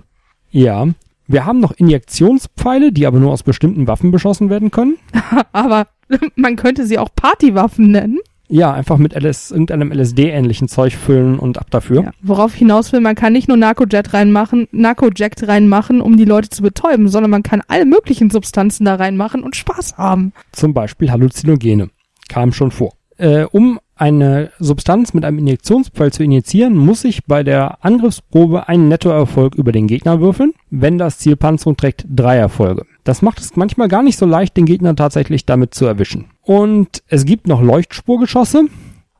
[0.51, 0.89] Ja.
[1.27, 4.97] Wir haben noch Injektionspfeile, die aber nur aus bestimmten Waffen beschossen werden können.
[5.53, 5.87] Aber
[6.35, 8.19] man könnte sie auch Partywaffen nennen.
[8.51, 12.03] Ja, einfach mit LS, irgendeinem LSD-ähnlichen Zeug füllen und ab dafür.
[12.03, 12.11] Ja.
[12.21, 16.63] Worauf hinaus will, man kann nicht nur Narcojet reinmachen, Narcojet reinmachen, um die Leute zu
[16.63, 20.33] betäuben, sondern man kann alle möglichen Substanzen da reinmachen und Spaß haben.
[20.51, 21.91] Zum Beispiel Halluzinogene.
[22.29, 22.93] Kam schon vor.
[23.19, 28.89] Äh, um eine Substanz mit einem Injektionspfeil zu injizieren, muss ich bei der Angriffsprobe einen
[28.89, 30.55] Nettoerfolg über den Gegner würfeln.
[30.71, 32.87] Wenn das Ziel Panzerung trägt, drei Erfolge.
[33.05, 36.31] Das macht es manchmal gar nicht so leicht, den Gegner tatsächlich damit zu erwischen.
[36.51, 38.65] Und es gibt noch Leuchtspurgeschosse.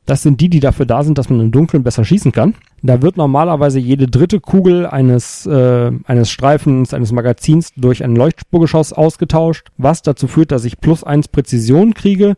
[0.05, 2.55] Das sind die, die dafür da sind, dass man im Dunkeln besser schießen kann.
[2.83, 8.91] Da wird normalerweise jede dritte Kugel eines, äh, eines Streifens, eines Magazins durch ein Leuchtspurgeschoss
[8.91, 12.35] ausgetauscht, was dazu führt, dass ich plus eins Präzision kriege,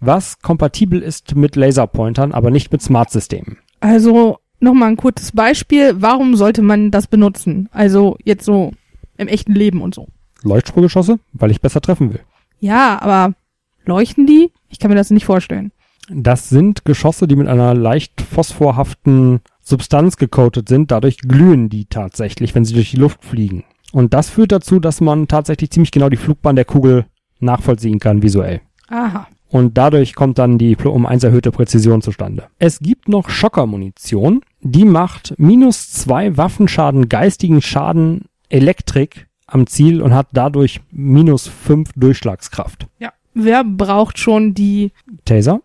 [0.00, 3.56] was kompatibel ist mit Laserpointern, aber nicht mit Smart-Systemen.
[3.80, 6.02] Also nochmal ein kurzes Beispiel.
[6.02, 7.70] Warum sollte man das benutzen?
[7.72, 8.72] Also jetzt so
[9.16, 10.08] im echten Leben und so.
[10.42, 12.20] Leuchtspurgeschosse, weil ich besser treffen will.
[12.60, 13.32] Ja, aber
[13.86, 14.50] leuchten die?
[14.68, 15.72] Ich kann mir das nicht vorstellen.
[16.10, 20.90] Das sind Geschosse, die mit einer leicht phosphorhaften Substanz gecoatet sind.
[20.90, 23.64] Dadurch glühen die tatsächlich, wenn sie durch die Luft fliegen.
[23.92, 27.06] Und das führt dazu, dass man tatsächlich ziemlich genau die Flugbahn der Kugel
[27.40, 28.60] nachvollziehen kann visuell.
[28.88, 29.28] Aha.
[29.48, 32.48] Und dadurch kommt dann die um 1 erhöhte Präzision zustande.
[32.58, 34.40] Es gibt noch Schockermunition.
[34.60, 41.90] Die macht minus zwei Waffenschaden, geistigen Schaden, Elektrik am Ziel und hat dadurch minus fünf
[41.94, 42.88] Durchschlagskraft.
[42.98, 43.12] Ja.
[43.34, 44.92] Wer braucht schon die,
[45.24, 45.60] Taser?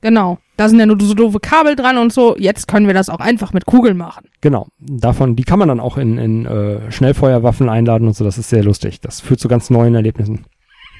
[0.00, 2.36] genau, da sind ja nur so doofe Kabel dran und so.
[2.36, 4.26] Jetzt können wir das auch einfach mit Kugeln machen.
[4.40, 4.66] Genau.
[4.78, 8.24] Davon, die kann man dann auch in, in äh, Schnellfeuerwaffen einladen und so.
[8.24, 9.00] Das ist sehr lustig.
[9.00, 10.44] Das führt zu ganz neuen Erlebnissen.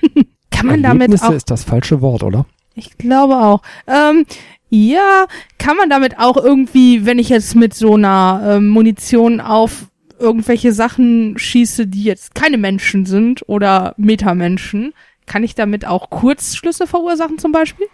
[0.50, 2.46] Kann man damit Erlebnisse auch, ist das falsche Wort, oder?
[2.74, 4.24] ich glaube auch, ähm,
[4.70, 5.26] ja,
[5.58, 9.86] kann man damit auch irgendwie, wenn ich jetzt mit so einer ähm, Munition auf
[10.18, 14.94] irgendwelche Sachen schieße, die jetzt keine Menschen sind oder Metamenschen,
[15.26, 17.86] kann ich damit auch Kurzschlüsse verursachen zum Beispiel?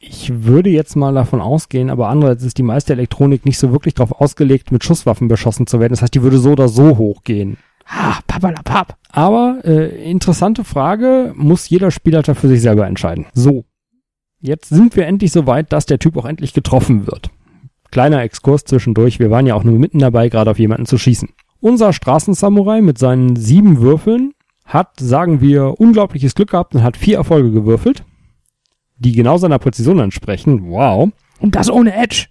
[0.00, 3.94] Ich würde jetzt mal davon ausgehen, aber andererseits ist die meiste Elektronik nicht so wirklich
[3.94, 5.92] darauf ausgelegt, mit Schusswaffen beschossen zu werden.
[5.92, 7.56] Das heißt, die würde so oder so hochgehen.
[7.86, 8.96] Ha, papalapap.
[9.10, 13.26] Aber äh, interessante Frage, muss jeder Spielleiter für sich selber entscheiden.
[13.32, 13.64] So,
[14.40, 17.30] jetzt sind wir endlich so weit, dass der Typ auch endlich getroffen wird.
[17.90, 21.30] Kleiner Exkurs zwischendurch, wir waren ja auch nur mitten dabei, gerade auf jemanden zu schießen.
[21.60, 24.34] Unser Straßensamurai mit seinen sieben Würfeln
[24.66, 28.04] hat, sagen wir, unglaubliches Glück gehabt und hat vier Erfolge gewürfelt,
[28.98, 30.70] die genau seiner Präzision entsprechen.
[30.70, 31.10] Wow.
[31.40, 32.26] Und das ohne Edge.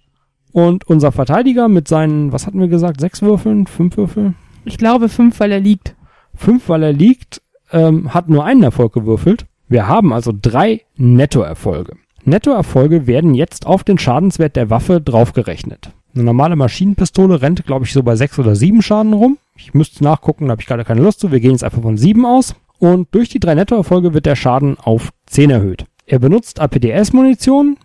[0.52, 4.36] Und unser Verteidiger mit seinen, was hatten wir gesagt, sechs Würfeln, fünf Würfeln?
[4.64, 5.96] Ich glaube fünf, weil er liegt.
[6.34, 9.46] Fünf, weil er liegt, ähm, hat nur einen Erfolg gewürfelt.
[9.68, 11.96] Wir haben also drei Nettoerfolge.
[12.24, 15.90] Nettoerfolge werden jetzt auf den Schadenswert der Waffe draufgerechnet.
[16.16, 19.36] Eine normale Maschinenpistole rennt, glaube ich, so bei sechs oder sieben Schaden rum.
[19.54, 21.30] Ich müsste nachgucken, da habe ich gerade keine Lust zu.
[21.30, 22.54] Wir gehen jetzt einfach von sieben aus.
[22.78, 25.84] Und durch die drei Nettoerfolge wird der Schaden auf 10 erhöht.
[26.06, 27.76] Er benutzt APDS-Munition,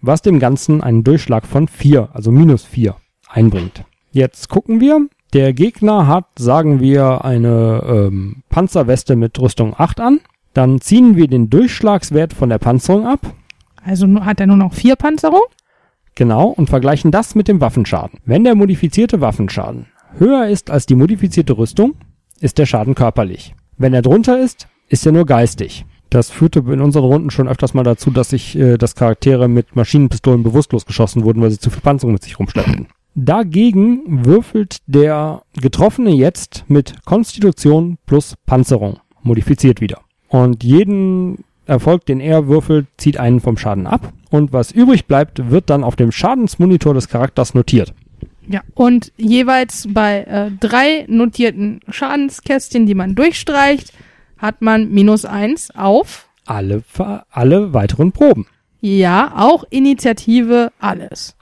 [0.00, 2.96] was dem Ganzen einen Durchschlag von 4, also minus 4,
[3.28, 3.84] einbringt.
[4.10, 5.06] Jetzt gucken wir.
[5.32, 10.20] Der Gegner hat, sagen wir, eine ähm, Panzerweste mit Rüstung 8 an.
[10.52, 13.20] Dann ziehen wir den Durchschlagswert von der Panzerung ab.
[13.84, 15.42] Also hat er nur noch vier Panzerung?
[16.18, 18.18] Genau, und vergleichen das mit dem Waffenschaden.
[18.24, 19.86] Wenn der modifizierte Waffenschaden
[20.18, 21.94] höher ist als die modifizierte Rüstung,
[22.40, 23.54] ist der Schaden körperlich.
[23.76, 25.86] Wenn er drunter ist, ist er nur geistig.
[26.10, 29.76] Das führte in unseren Runden schon öfters mal dazu, dass sich äh, dass Charaktere mit
[29.76, 32.88] Maschinenpistolen bewusstlos geschossen wurden, weil sie zu viel Panzerung mit sich rumschleppten.
[33.14, 40.00] Dagegen würfelt der Getroffene jetzt mit Konstitution plus Panzerung, modifiziert wieder.
[40.26, 44.12] Und jeden Erfolg, den er würfelt, zieht einen vom Schaden ab.
[44.30, 47.94] Und was übrig bleibt, wird dann auf dem Schadensmonitor des Charakters notiert.
[48.46, 48.62] Ja.
[48.74, 53.92] Und jeweils bei äh, drei notierten Schadenskästchen, die man durchstreicht,
[54.38, 56.28] hat man minus eins auf.
[56.46, 56.82] Alle,
[57.30, 58.46] alle weiteren Proben.
[58.80, 61.36] Ja, auch Initiative, alles.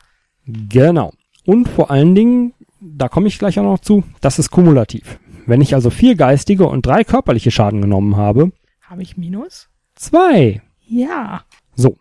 [0.46, 1.12] Genau.
[1.44, 5.18] Und vor allen Dingen, da komme ich gleich auch noch zu, das ist kumulativ.
[5.46, 9.68] Wenn ich also vier geistige und drei körperliche Schaden genommen habe, Habe ich Minus?
[9.96, 10.62] Zwei.
[10.86, 11.42] Ja.
[11.74, 11.96] So.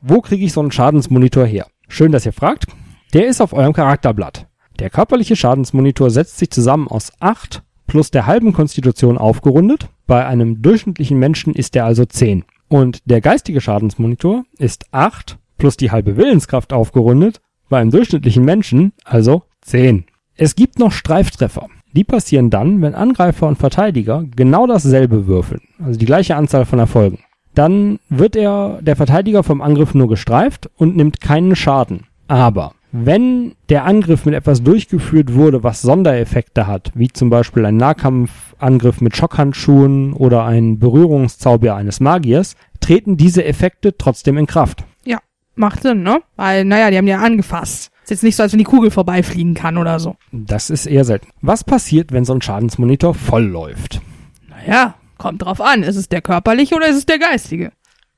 [0.00, 1.66] Wo kriege ich so einen Schadensmonitor her?
[1.88, 2.66] Schön, dass ihr fragt.
[3.12, 4.46] Der ist auf eurem Charakterblatt.
[4.78, 9.88] Der körperliche Schadensmonitor setzt sich zusammen aus 8 plus der halben Konstitution aufgerundet.
[10.06, 12.44] Bei einem durchschnittlichen Menschen ist er also 10.
[12.68, 17.40] Und der geistige Schadensmonitor ist 8 plus die halbe Willenskraft aufgerundet.
[17.68, 20.06] Bei einem durchschnittlichen Menschen also 10.
[20.36, 21.68] Es gibt noch Streiftreffer.
[21.92, 25.60] Die passieren dann, wenn Angreifer und Verteidiger genau dasselbe würfeln.
[25.78, 27.20] Also die gleiche Anzahl von Erfolgen
[27.54, 32.04] dann wird er, der Verteidiger vom Angriff nur gestreift und nimmt keinen Schaden.
[32.28, 37.76] Aber wenn der Angriff mit etwas durchgeführt wurde, was Sondereffekte hat, wie zum Beispiel ein
[37.76, 44.84] Nahkampfangriff mit Schockhandschuhen oder ein Berührungszauber eines Magiers, treten diese Effekte trotzdem in Kraft.
[45.04, 45.18] Ja.
[45.56, 46.20] Macht Sinn, ne?
[46.36, 47.90] Weil, naja, die haben ja angefasst.
[48.04, 50.16] Ist jetzt nicht so, als wenn die Kugel vorbeifliegen kann oder so.
[50.30, 51.28] Das ist eher selten.
[51.40, 54.02] Was passiert, wenn so ein Schadensmonitor voll läuft?
[54.48, 55.82] Naja, kommt drauf an.
[55.82, 57.72] Ist es der körperliche oder ist es der geistige?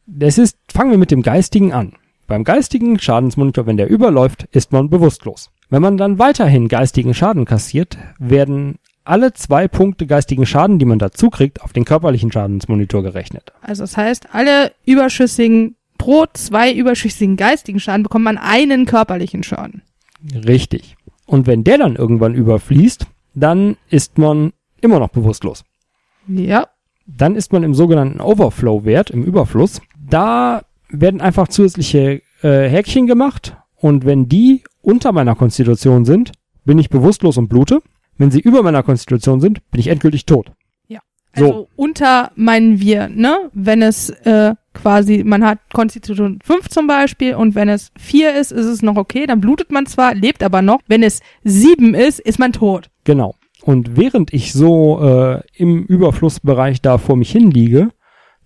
[0.06, 1.94] Das ist, fangen wir mit dem Geistigen an.
[2.26, 5.50] Beim geistigen Schadensmonitor, wenn der überläuft, ist man bewusstlos.
[5.68, 10.98] Wenn man dann weiterhin geistigen Schaden kassiert, werden alle zwei Punkte geistigen Schaden, die man
[10.98, 13.52] dazu kriegt, auf den körperlichen Schadensmonitor gerechnet.
[13.62, 19.82] Also das heißt, alle überschüssigen, pro zwei überschüssigen geistigen Schaden bekommt man einen körperlichen Schaden.
[20.34, 20.96] Richtig.
[21.26, 25.64] Und wenn der dann irgendwann überfließt, dann ist man immer noch bewusstlos.
[26.26, 26.66] Ja.
[27.06, 29.80] Dann ist man im sogenannten Overflow-Wert, im Überfluss.
[30.08, 36.32] Da werden einfach zusätzliche äh, Häkchen gemacht und wenn die unter meiner Konstitution sind,
[36.64, 37.80] bin ich bewusstlos und blute.
[38.18, 40.52] Wenn sie über meiner Konstitution sind, bin ich endgültig tot.
[41.36, 41.68] Also So.
[41.76, 43.50] unter meinen wir, ne?
[43.52, 48.52] Wenn es äh, quasi, man hat Konstitution 5 zum Beispiel und wenn es 4 ist,
[48.52, 50.80] ist es noch okay, dann blutet man zwar, lebt aber noch.
[50.88, 52.88] Wenn es 7 ist, ist man tot.
[53.04, 53.34] Genau.
[53.66, 57.88] Und während ich so äh, im Überflussbereich da vor mich hinliege,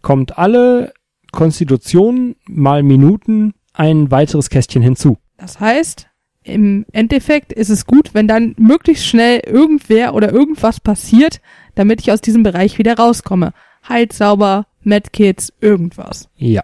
[0.00, 0.94] kommt alle
[1.30, 5.18] Konstitution mal Minuten ein weiteres Kästchen hinzu.
[5.37, 6.09] Das heißt,
[6.42, 11.42] im Endeffekt ist es gut, wenn dann möglichst schnell irgendwer oder irgendwas passiert,
[11.74, 13.52] damit ich aus diesem Bereich wieder rauskomme.
[13.87, 16.30] Heilsauber, Medkits, irgendwas.
[16.37, 16.62] Ja,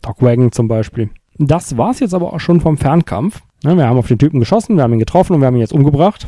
[0.00, 1.10] Dogwagon zum Beispiel.
[1.36, 3.42] Das war's jetzt aber auch schon vom Fernkampf.
[3.64, 5.60] Ne, wir haben auf den Typen geschossen, wir haben ihn getroffen und wir haben ihn
[5.60, 6.26] jetzt umgebracht.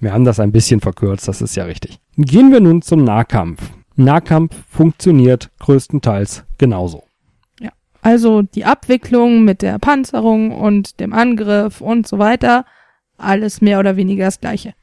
[0.00, 1.98] Wir haben das ein bisschen verkürzt, das ist ja richtig.
[2.16, 3.70] Gehen wir nun zum Nahkampf.
[3.96, 7.04] Nahkampf funktioniert größtenteils genauso.
[8.02, 12.64] Also die Abwicklung mit der Panzerung und dem Angriff und so weiter,
[13.18, 14.74] alles mehr oder weniger das gleiche.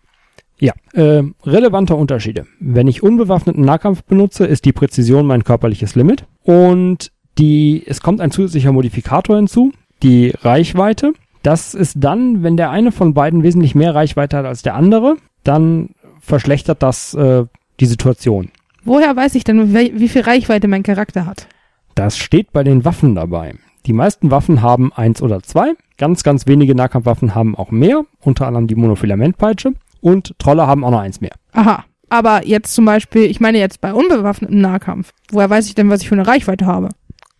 [0.59, 2.45] Ja, äh, relevante Unterschiede.
[2.59, 8.21] Wenn ich unbewaffneten Nahkampf benutze, ist die Präzision mein körperliches Limit und die, es kommt
[8.21, 11.13] ein zusätzlicher Modifikator hinzu, die Reichweite.
[11.43, 15.17] Das ist dann, wenn der eine von beiden wesentlich mehr Reichweite hat als der andere,
[15.43, 17.45] dann verschlechtert das äh,
[17.79, 18.49] die Situation.
[18.83, 21.47] Woher weiß ich denn, wie viel Reichweite mein Charakter hat?
[21.95, 23.55] Das steht bei den Waffen dabei.
[23.85, 25.73] Die meisten Waffen haben eins oder zwei.
[25.97, 28.03] Ganz, ganz wenige Nahkampfwaffen haben auch mehr.
[28.19, 29.73] Unter anderem die Monofilamentpeitsche.
[30.01, 31.33] Und Trolle haben auch noch eins mehr.
[31.53, 31.85] Aha.
[32.09, 35.11] Aber jetzt zum Beispiel, ich meine jetzt bei unbewaffnetem Nahkampf.
[35.31, 36.89] Woher weiß ich denn, was ich für eine Reichweite habe?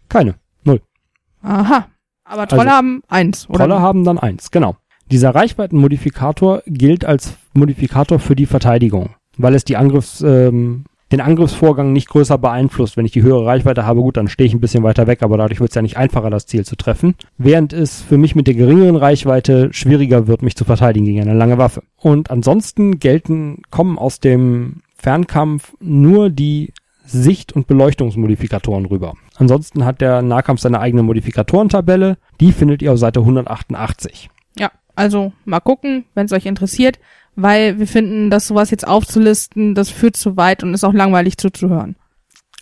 [0.10, 0.36] Keine.
[0.64, 0.82] Null.
[1.42, 1.88] Aha.
[2.30, 3.60] Aber Trolle Also, haben eins, oder?
[3.60, 4.76] Trolle haben dann eins, genau.
[5.12, 11.94] Dieser Reichweitenmodifikator gilt als Modifikator für die Verteidigung, weil es die Angriffs, ähm, den Angriffsvorgang
[11.94, 12.98] nicht größer beeinflusst.
[12.98, 15.38] Wenn ich die höhere Reichweite habe, gut, dann stehe ich ein bisschen weiter weg, aber
[15.38, 17.16] dadurch wird es ja nicht einfacher, das Ziel zu treffen.
[17.38, 21.34] Während es für mich mit der geringeren Reichweite schwieriger wird, mich zu verteidigen gegen eine
[21.34, 21.84] lange Waffe.
[21.96, 26.74] Und ansonsten gelten, kommen aus dem Fernkampf nur die
[27.08, 29.14] Sicht- und Beleuchtungsmodifikatoren rüber.
[29.36, 32.18] Ansonsten hat der Nahkampf seine eigene Modifikatorentabelle.
[32.40, 34.30] Die findet ihr auf Seite 188.
[34.60, 37.00] Ja, also mal gucken, wenn es euch interessiert,
[37.36, 41.38] weil wir finden, dass sowas jetzt aufzulisten, das führt zu weit und ist auch langweilig
[41.38, 41.96] zuzuhören.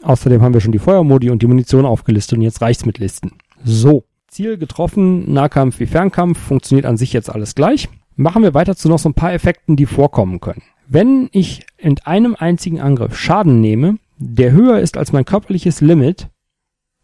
[0.03, 3.31] Außerdem haben wir schon die Feuermodi und die Munition aufgelistet und jetzt reicht's mit Listen.
[3.63, 7.89] So, Ziel getroffen, Nahkampf wie Fernkampf, funktioniert an sich jetzt alles gleich.
[8.17, 10.62] Machen wir weiter zu noch so ein paar Effekten, die vorkommen können.
[10.88, 16.28] Wenn ich in einem einzigen Angriff Schaden nehme, der höher ist als mein körperliches Limit,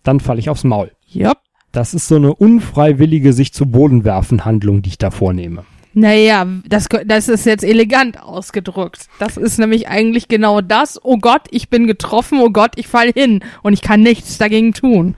[0.03, 0.91] dann falle ich aufs Maul.
[1.05, 1.33] Ja.
[1.71, 5.63] Das ist so eine unfreiwillige sich zu Boden werfen Handlung, die ich da vornehme.
[5.93, 9.07] Naja, das, das ist jetzt elegant ausgedrückt.
[9.19, 10.99] Das ist nämlich eigentlich genau das.
[11.03, 12.39] Oh Gott, ich bin getroffen.
[12.41, 13.41] Oh Gott, ich fall hin.
[13.61, 15.15] Und ich kann nichts dagegen tun.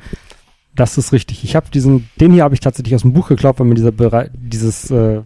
[0.75, 1.43] Das ist richtig.
[1.43, 3.91] Ich habe diesen, den hier habe ich tatsächlich aus dem Buch geklaut, weil mir dieser
[4.34, 5.21] dieses, äh,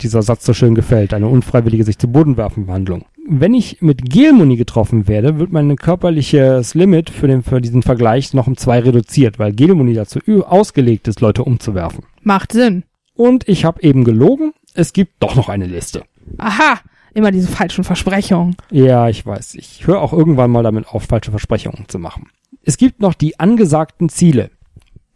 [0.00, 1.14] dieser Satz so schön gefällt.
[1.14, 3.04] Eine unfreiwillige sich zu Boden werfen Handlung.
[3.28, 8.34] Wenn ich mit Gelmuni getroffen werde, wird mein körperliches Limit für, den, für diesen Vergleich
[8.34, 12.04] noch um zwei reduziert, weil Gelmuni dazu ausgelegt ist, Leute umzuwerfen.
[12.22, 12.84] Macht Sinn.
[13.14, 14.52] Und ich habe eben gelogen.
[14.74, 16.04] Es gibt doch noch eine Liste.
[16.38, 16.80] Aha.
[17.12, 18.56] Immer diese falschen Versprechungen.
[18.70, 19.54] Ja, ich weiß.
[19.56, 22.28] Ich höre auch irgendwann mal damit auf, falsche Versprechungen zu machen.
[22.62, 24.50] Es gibt noch die angesagten Ziele.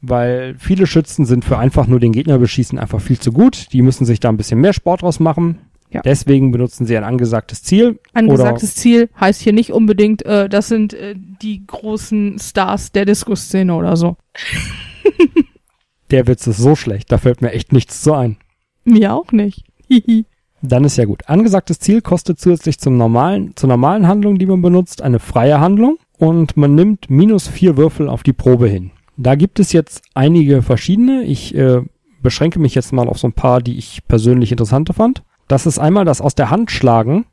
[0.01, 3.73] Weil viele Schützen sind für einfach nur den Gegner beschießen einfach viel zu gut.
[3.73, 5.61] Die müssen sich da ein bisschen mehr Sport draus machen.
[5.94, 6.02] Ja.
[6.02, 8.00] Deswegen benutzen sie ein angesagtes Ziel.
[8.12, 13.74] Angesagtes Ziel heißt hier nicht unbedingt, äh, das sind äh, die großen Stars der Diskusszene
[13.74, 14.16] oder so.
[16.11, 18.37] Der Witz ist so schlecht, da fällt mir echt nichts zu ein.
[18.85, 19.64] Mir auch nicht.
[19.88, 20.26] Hihi.
[20.62, 21.22] Dann ist ja gut.
[21.28, 25.98] Angesagtes Ziel kostet zusätzlich zum normalen, zur normalen Handlung, die man benutzt, eine freie Handlung.
[26.18, 28.90] Und man nimmt minus vier Würfel auf die Probe hin.
[29.16, 31.22] Da gibt es jetzt einige verschiedene.
[31.22, 31.83] Ich äh,
[32.22, 35.22] beschränke mich jetzt mal auf so ein paar, die ich persönlich interessanter fand.
[35.48, 37.26] Das ist einmal das aus der Hand schlagen.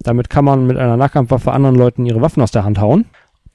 [0.00, 3.06] Damit kann man mit einer Nahkampfwaffe anderen Leuten ihre Waffen aus der Hand hauen.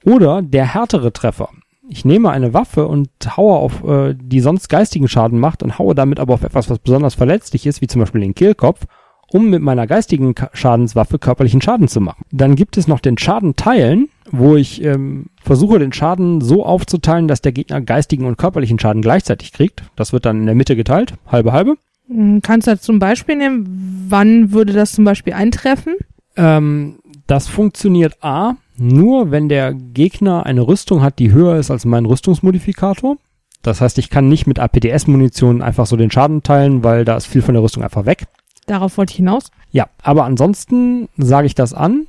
[0.04, 1.48] Oder der härtere Treffer.
[1.88, 5.94] Ich nehme eine Waffe und haue auf, äh, die sonst geistigen Schaden macht und haue
[5.94, 8.86] damit aber auf etwas, was besonders verletzlich ist, wie zum Beispiel den Kehlkopf,
[9.30, 12.24] um mit meiner geistigen Schadenswaffe körperlichen Schaden zu machen.
[12.30, 17.28] Dann gibt es noch den Schaden teilen, wo ich ähm, versuche, den Schaden so aufzuteilen,
[17.28, 19.84] dass der Gegner geistigen und körperlichen Schaden gleichzeitig kriegt.
[19.94, 21.76] Das wird dann in der Mitte geteilt, halbe halbe.
[22.08, 24.06] Hm, Kannst du das zum Beispiel nehmen?
[24.08, 25.94] Wann würde das zum Beispiel eintreffen?
[26.36, 31.84] Ähm, das funktioniert A, nur wenn der Gegner eine Rüstung hat, die höher ist als
[31.84, 33.16] mein Rüstungsmodifikator.
[33.62, 37.26] Das heißt, ich kann nicht mit APDS-Munition einfach so den Schaden teilen, weil da ist
[37.26, 38.26] viel von der Rüstung einfach weg.
[38.66, 39.50] Darauf wollte ich hinaus.
[39.72, 42.06] Ja, aber ansonsten sage ich das an,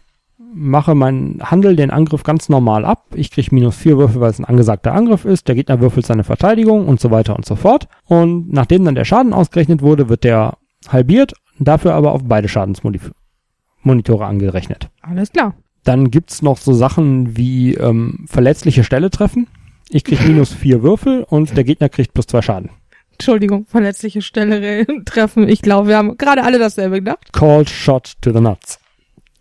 [0.53, 3.05] mache meinen Handel, den Angriff ganz normal ab.
[3.15, 5.47] Ich kriege minus vier Würfel, weil es ein angesagter Angriff ist.
[5.47, 7.87] Der Gegner würfelt seine Verteidigung und so weiter und so fort.
[8.05, 10.57] Und nachdem dann der Schaden ausgerechnet wurde, wird der
[10.89, 14.89] halbiert, dafür aber auf beide Schadensmonitore angerechnet.
[15.01, 15.55] Alles klar.
[15.83, 19.47] Dann gibt's noch so Sachen wie ähm, verletzliche Stelle treffen.
[19.89, 22.71] Ich krieg minus vier Würfel und der Gegner kriegt plus zwei Schaden.
[23.13, 25.47] Entschuldigung, verletzliche Stelle treffen.
[25.47, 27.31] Ich glaube, wir haben gerade alle dasselbe gedacht.
[27.31, 28.79] Called Shot to the Nuts.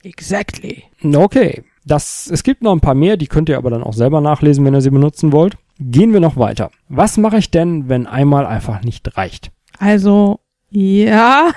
[0.06, 0.84] Exactly.
[1.02, 1.64] Okay.
[1.84, 4.64] Das, es gibt noch ein paar mehr, die könnt ihr aber dann auch selber nachlesen,
[4.64, 5.56] wenn ihr sie benutzen wollt.
[5.80, 6.70] Gehen wir noch weiter.
[6.88, 9.50] Was mache ich denn, wenn einmal einfach nicht reicht?
[9.78, 10.40] Also,
[10.70, 11.50] ja.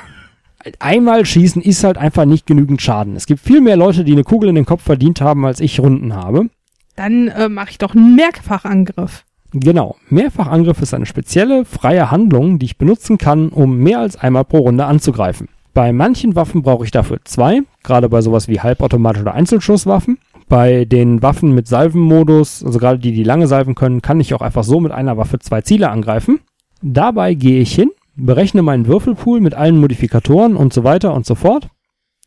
[0.80, 3.16] Einmal schießen ist halt einfach nicht genügend Schaden.
[3.16, 5.80] Es gibt viel mehr Leute, die eine Kugel in den Kopf verdient haben, als ich
[5.80, 6.50] Runden habe.
[6.96, 9.26] Dann äh, mache ich doch einen Mehrfachangriff.
[9.52, 9.96] Genau.
[10.10, 14.60] Mehrfachangriff ist eine spezielle, freie Handlung, die ich benutzen kann, um mehr als einmal pro
[14.60, 15.48] Runde anzugreifen.
[15.80, 20.18] Bei manchen Waffen brauche ich dafür zwei, gerade bei sowas wie halbautomatische oder Einzelschusswaffen.
[20.50, 24.42] Bei den Waffen mit Salvenmodus, also gerade die, die lange salven können, kann ich auch
[24.42, 26.42] einfach so mit einer Waffe zwei Ziele angreifen.
[26.82, 31.34] Dabei gehe ich hin, berechne meinen Würfelpool mit allen Modifikatoren und so weiter und so
[31.34, 31.70] fort.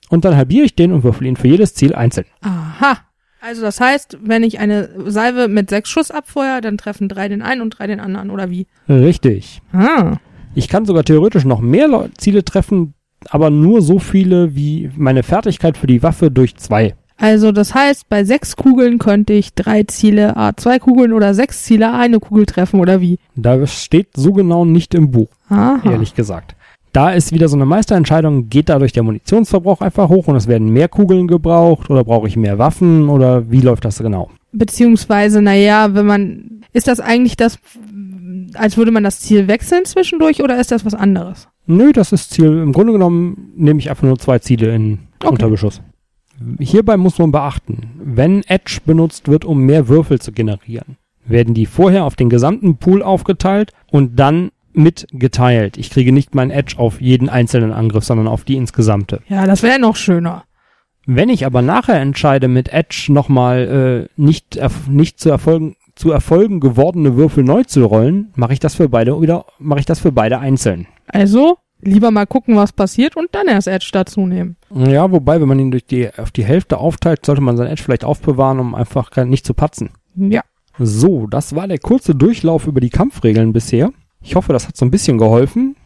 [0.09, 2.25] Und dann halbiere ich den und würfel ihn für jedes Ziel einzeln.
[2.41, 3.01] Aha.
[3.43, 7.43] Also das heißt, wenn ich eine Salve mit sechs Schuss abfeuere, dann treffen drei den
[7.43, 8.67] einen und drei den anderen, oder wie?
[8.89, 9.61] Richtig.
[9.75, 10.17] Ah.
[10.55, 12.95] Ich kann sogar theoretisch noch mehr Ziele treffen,
[13.31, 16.95] aber nur so viele wie meine Fertigkeit für die Waffe durch zwei.
[17.19, 21.63] Also das heißt, bei sechs Kugeln könnte ich drei Ziele A zwei Kugeln oder sechs
[21.63, 23.19] Ziele A eine Kugel treffen, oder wie?
[23.37, 25.81] Da steht so genau nicht im Buch, Aha.
[25.85, 26.57] ehrlich gesagt.
[26.93, 30.71] Da ist wieder so eine Meisterentscheidung, geht dadurch der Munitionsverbrauch einfach hoch und es werden
[30.71, 34.29] mehr Kugeln gebraucht oder brauche ich mehr Waffen oder wie läuft das genau?
[34.53, 37.59] Beziehungsweise, naja, wenn man, ist das eigentlich das,
[38.55, 41.49] als würde man das Ziel wechseln zwischendurch oder ist das was anderes?
[41.67, 42.59] Nö, das ist Ziel.
[42.59, 45.31] Im Grunde genommen nehme ich einfach nur zwei Ziele in Okay.
[45.33, 45.81] Unterbeschuss.
[46.59, 51.67] Hierbei muss man beachten, wenn Edge benutzt wird, um mehr Würfel zu generieren, werden die
[51.67, 55.77] vorher auf den gesamten Pool aufgeteilt und dann mit geteilt.
[55.77, 59.21] Ich kriege nicht meinen Edge auf jeden einzelnen Angriff, sondern auf die insgesamte.
[59.29, 60.45] Ja, das wäre noch schöner.
[61.07, 66.61] Wenn ich aber nachher entscheide, mit Edge nochmal äh, nicht, nicht zu erfolgen zu Erfolgen
[66.61, 70.13] gewordene Würfel neu zu rollen, mache ich das für beide wieder, mache ich das für
[70.13, 70.87] beide einzeln.
[71.07, 74.57] Also, lieber mal gucken, was passiert und dann erst Edge dazu nehmen.
[74.75, 77.83] Ja, wobei, wenn man ihn durch die, auf die Hälfte aufteilt, sollte man sein Edge
[77.83, 79.91] vielleicht aufbewahren, um einfach nicht zu patzen.
[80.15, 80.43] Ja.
[80.79, 83.91] So, das war der kurze Durchlauf über die Kampfregeln bisher.
[84.23, 85.77] Ich hoffe, das hat so ein bisschen geholfen.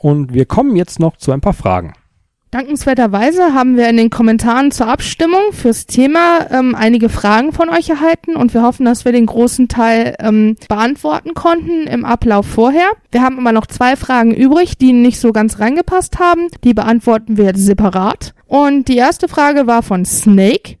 [0.00, 1.94] Und wir kommen jetzt noch zu ein paar Fragen.
[2.56, 7.90] Dankenswerterweise haben wir in den Kommentaren zur Abstimmung fürs Thema ähm, einige Fragen von euch
[7.90, 12.86] erhalten und wir hoffen, dass wir den großen Teil ähm, beantworten konnten im Ablauf vorher.
[13.10, 16.48] Wir haben immer noch zwei Fragen übrig, die nicht so ganz reingepasst haben.
[16.64, 18.32] Die beantworten wir jetzt separat.
[18.46, 20.78] Und die erste Frage war von Snake.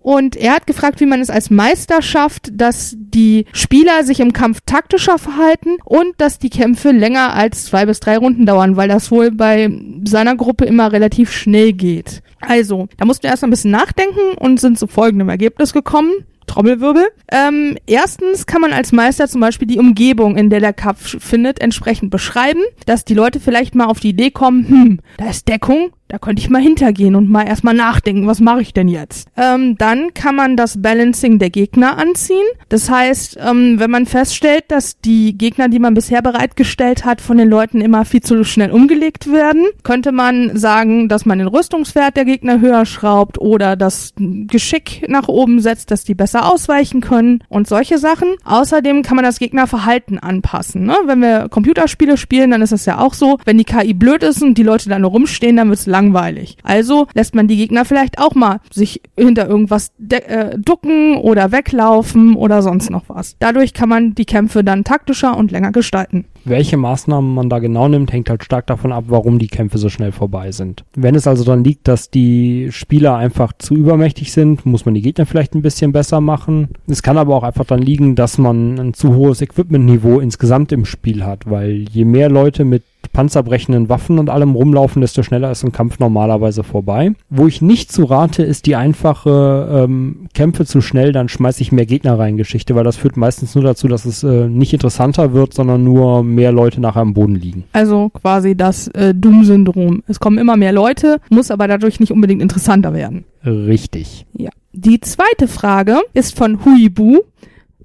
[0.00, 4.32] Und er hat gefragt, wie man es als Meister schafft, dass die Spieler sich im
[4.32, 8.88] Kampf taktischer verhalten und dass die Kämpfe länger als zwei bis drei Runden dauern, weil
[8.88, 9.70] das wohl bei
[10.04, 12.22] seiner Gruppe immer relativ schnell geht.
[12.40, 16.12] Also, da mussten wir erst ein bisschen nachdenken und sind zu folgendem Ergebnis gekommen.
[16.46, 17.08] Trommelwirbel.
[17.30, 21.60] Ähm, erstens kann man als Meister zum Beispiel die Umgebung, in der der Kampf findet,
[21.60, 25.90] entsprechend beschreiben, dass die Leute vielleicht mal auf die Idee kommen, hm, da ist Deckung,
[26.08, 29.28] da könnte ich mal hintergehen und mal erstmal nachdenken, was mache ich denn jetzt?
[29.36, 32.46] Ähm, dann kann man das Balancing der Gegner anziehen.
[32.70, 37.36] Das heißt, ähm, wenn man feststellt, dass die Gegner, die man bisher bereitgestellt hat, von
[37.36, 42.16] den Leuten immer viel zu schnell umgelegt werden, könnte man sagen, dass man den Rüstungswert
[42.16, 47.44] der Gegner höher schraubt oder das Geschick nach oben setzt, dass die besser ausweichen können
[47.48, 48.36] und solche Sachen.
[48.44, 50.84] Außerdem kann man das Gegnerverhalten anpassen.
[50.84, 50.96] Ne?
[51.04, 54.42] Wenn wir Computerspiele spielen, dann ist es ja auch so, wenn die KI blöd ist
[54.42, 56.56] und die Leute da nur rumstehen, dann wird's langweilig.
[56.62, 62.36] Also lässt man die Gegner vielleicht auch mal sich hinter irgendwas äh, ducken oder weglaufen
[62.36, 63.36] oder sonst noch was.
[63.40, 66.26] Dadurch kann man die Kämpfe dann taktischer und länger gestalten.
[66.44, 69.88] Welche Maßnahmen man da genau nimmt, hängt halt stark davon ab, warum die Kämpfe so
[69.88, 70.84] schnell vorbei sind.
[70.94, 75.02] Wenn es also dann liegt, dass die Spieler einfach zu übermächtig sind, muss man die
[75.02, 76.68] Gegner vielleicht ein bisschen besser machen.
[76.86, 80.84] Es kann aber auch einfach dann liegen, dass man ein zu hohes Equipmentniveau insgesamt im
[80.84, 82.84] Spiel hat, weil je mehr Leute mit
[83.18, 87.14] panzerbrechenden Waffen und allem rumlaufen, desto schneller ist ein Kampf normalerweise vorbei.
[87.28, 91.72] Wo ich nicht zu rate, ist die einfache ähm, Kämpfe zu schnell, dann schmeiße ich
[91.72, 95.32] mehr Gegner rein Geschichte, weil das führt meistens nur dazu, dass es äh, nicht interessanter
[95.32, 97.64] wird, sondern nur mehr Leute nachher am Boden liegen.
[97.72, 100.04] Also quasi das äh, Doom-Syndrom.
[100.06, 103.24] Es kommen immer mehr Leute, muss aber dadurch nicht unbedingt interessanter werden.
[103.44, 104.26] Richtig.
[104.32, 104.50] Ja.
[104.72, 107.18] Die zweite Frage ist von Huibu.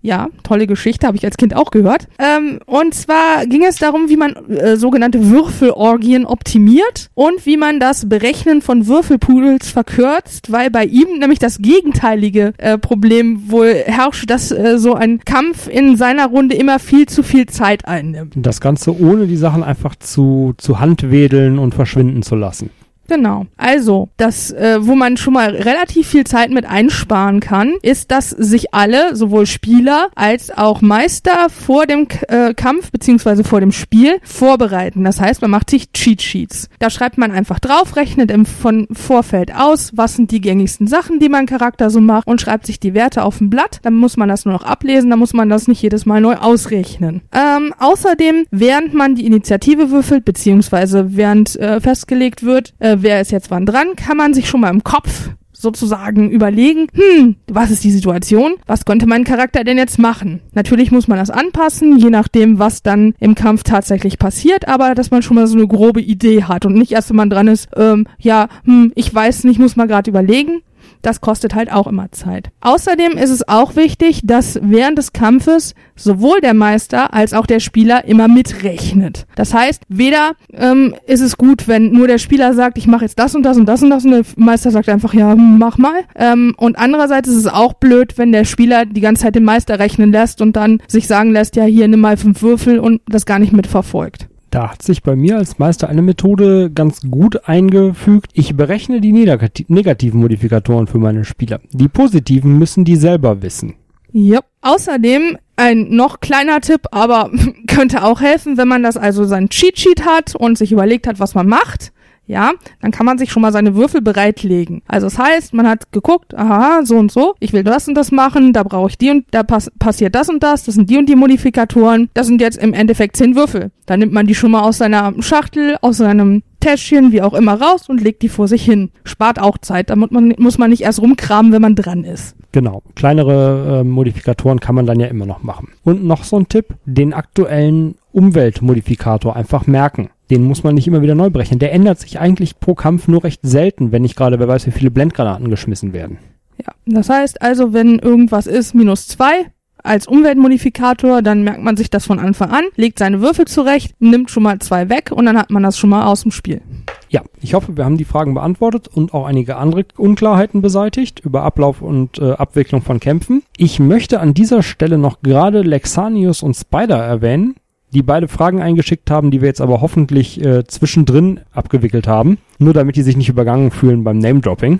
[0.05, 2.09] Ja, tolle Geschichte, habe ich als Kind auch gehört.
[2.19, 7.79] Ähm, und zwar ging es darum, wie man äh, sogenannte Würfelorgien optimiert und wie man
[7.79, 14.29] das Berechnen von Würfelpools verkürzt, weil bei ihm nämlich das gegenteilige äh, Problem wohl herrscht,
[14.29, 18.33] dass äh, so ein Kampf in seiner Runde immer viel zu viel Zeit einnimmt.
[18.35, 22.71] Das Ganze ohne die Sachen einfach zu, zu handwedeln und verschwinden zu lassen.
[23.13, 23.45] Genau.
[23.57, 28.31] Also, das, äh, wo man schon mal relativ viel Zeit mit einsparen kann, ist, dass
[28.31, 34.15] sich alle, sowohl Spieler als auch Meister vor dem äh, Kampf beziehungsweise vor dem Spiel
[34.23, 35.03] vorbereiten.
[35.03, 36.69] Das heißt, man macht sich Cheat Sheets.
[36.79, 41.19] Da schreibt man einfach drauf, rechnet im von Vorfeld aus, was sind die gängigsten Sachen,
[41.19, 43.79] die mein Charakter so macht und schreibt sich die Werte auf ein Blatt.
[43.83, 46.33] Dann muss man das nur noch ablesen, dann muss man das nicht jedes Mal neu
[46.37, 47.21] ausrechnen.
[47.31, 53.31] Ähm, außerdem, während man die Initiative würfelt, beziehungsweise während äh, festgelegt wird, äh, wer ist
[53.31, 55.29] jetzt wann dran, kann man sich schon mal im Kopf
[55.63, 58.55] sozusagen überlegen, hm, was ist die Situation?
[58.67, 60.41] Was könnte mein Charakter denn jetzt machen?
[60.53, 65.09] Natürlich muss man das anpassen, je nachdem, was dann im Kampf tatsächlich passiert, aber dass
[65.09, 67.69] man schon mal so eine grobe Idee hat und nicht erst, wenn man dran ist,
[67.75, 70.61] ähm, ja, hm, ich weiß nicht, muss mal gerade überlegen,
[71.03, 72.49] das kostet halt auch immer Zeit.
[72.61, 77.59] Außerdem ist es auch wichtig, dass während des Kampfes sowohl der Meister als auch der
[77.59, 79.27] Spieler immer mitrechnet.
[79.35, 83.19] Das heißt, weder ähm, ist es gut, wenn nur der Spieler sagt, ich mache jetzt
[83.19, 86.01] das und das und das und das und der Meister sagt einfach, ja, mach mal.
[86.15, 89.79] Ähm, und andererseits ist es auch blöd, wenn der Spieler die ganze Zeit den Meister
[89.79, 93.25] rechnen lässt und dann sich sagen lässt, ja, hier nimm mal fünf Würfel und das
[93.25, 94.29] gar nicht mitverfolgt.
[94.53, 98.29] Da hat sich bei mir als Meister eine Methode ganz gut eingefügt.
[98.33, 101.59] Ich berechne die negativen Modifikatoren für meine Spieler.
[101.71, 103.73] Die positiven müssen die selber wissen.
[104.11, 104.41] Ja.
[104.61, 107.31] Außerdem ein noch kleiner Tipp, aber
[107.67, 111.19] könnte auch helfen, wenn man das also sein Cheat Sheet hat und sich überlegt hat,
[111.19, 111.91] was man macht
[112.25, 112.51] ja,
[112.81, 114.81] dann kann man sich schon mal seine Würfel bereitlegen.
[114.87, 118.11] Also das heißt, man hat geguckt, aha, so und so, ich will das und das
[118.11, 120.97] machen, da brauche ich die und da pass passiert das und das, das sind die
[120.97, 123.71] und die Modifikatoren, das sind jetzt im Endeffekt zehn Würfel.
[123.85, 127.59] Dann nimmt man die schon mal aus seiner Schachtel, aus seinem Täschchen, wie auch immer
[127.59, 128.91] raus und legt die vor sich hin.
[129.03, 132.35] Spart auch Zeit, damit man, muss man nicht erst rumkramen, wenn man dran ist.
[132.53, 132.83] Genau.
[132.95, 135.69] Kleinere äh, Modifikatoren kann man dann ja immer noch machen.
[135.83, 140.09] Und noch so ein Tipp, den aktuellen Umweltmodifikator einfach merken.
[140.31, 141.59] Den muss man nicht immer wieder neu brechen.
[141.59, 144.71] Der ändert sich eigentlich pro Kampf nur recht selten, wenn nicht gerade, wer weiß, wie
[144.71, 146.17] viele Blendgranaten geschmissen werden.
[146.57, 149.47] Ja, das heißt also, wenn irgendwas ist, minus zwei
[149.83, 154.31] als Umweltmodifikator, dann merkt man sich das von Anfang an, legt seine Würfel zurecht, nimmt
[154.31, 156.61] schon mal zwei weg und dann hat man das schon mal aus dem Spiel.
[157.09, 161.43] Ja, ich hoffe, wir haben die Fragen beantwortet und auch einige andere Unklarheiten beseitigt über
[161.43, 163.43] Ablauf und äh, Abwicklung von Kämpfen.
[163.57, 167.55] Ich möchte an dieser Stelle noch gerade Lexanius und Spider erwähnen,
[167.93, 172.39] die beide Fragen eingeschickt haben, die wir jetzt aber hoffentlich äh, zwischendrin abgewickelt haben.
[172.57, 174.79] Nur damit die sich nicht übergangen fühlen beim Name-Dropping.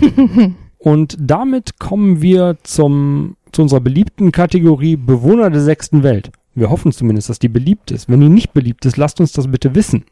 [0.78, 6.30] Und damit kommen wir zum, zu unserer beliebten Kategorie Bewohner der sechsten Welt.
[6.54, 8.08] Wir hoffen zumindest, dass die beliebt ist.
[8.08, 10.04] Wenn die nicht beliebt ist, lasst uns das bitte wissen.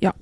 [0.00, 0.14] Ja.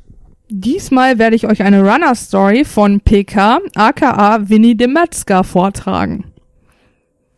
[0.49, 6.25] Diesmal werde ich euch eine Runner-Story von PK, aka Winnie de Metzger, vortragen.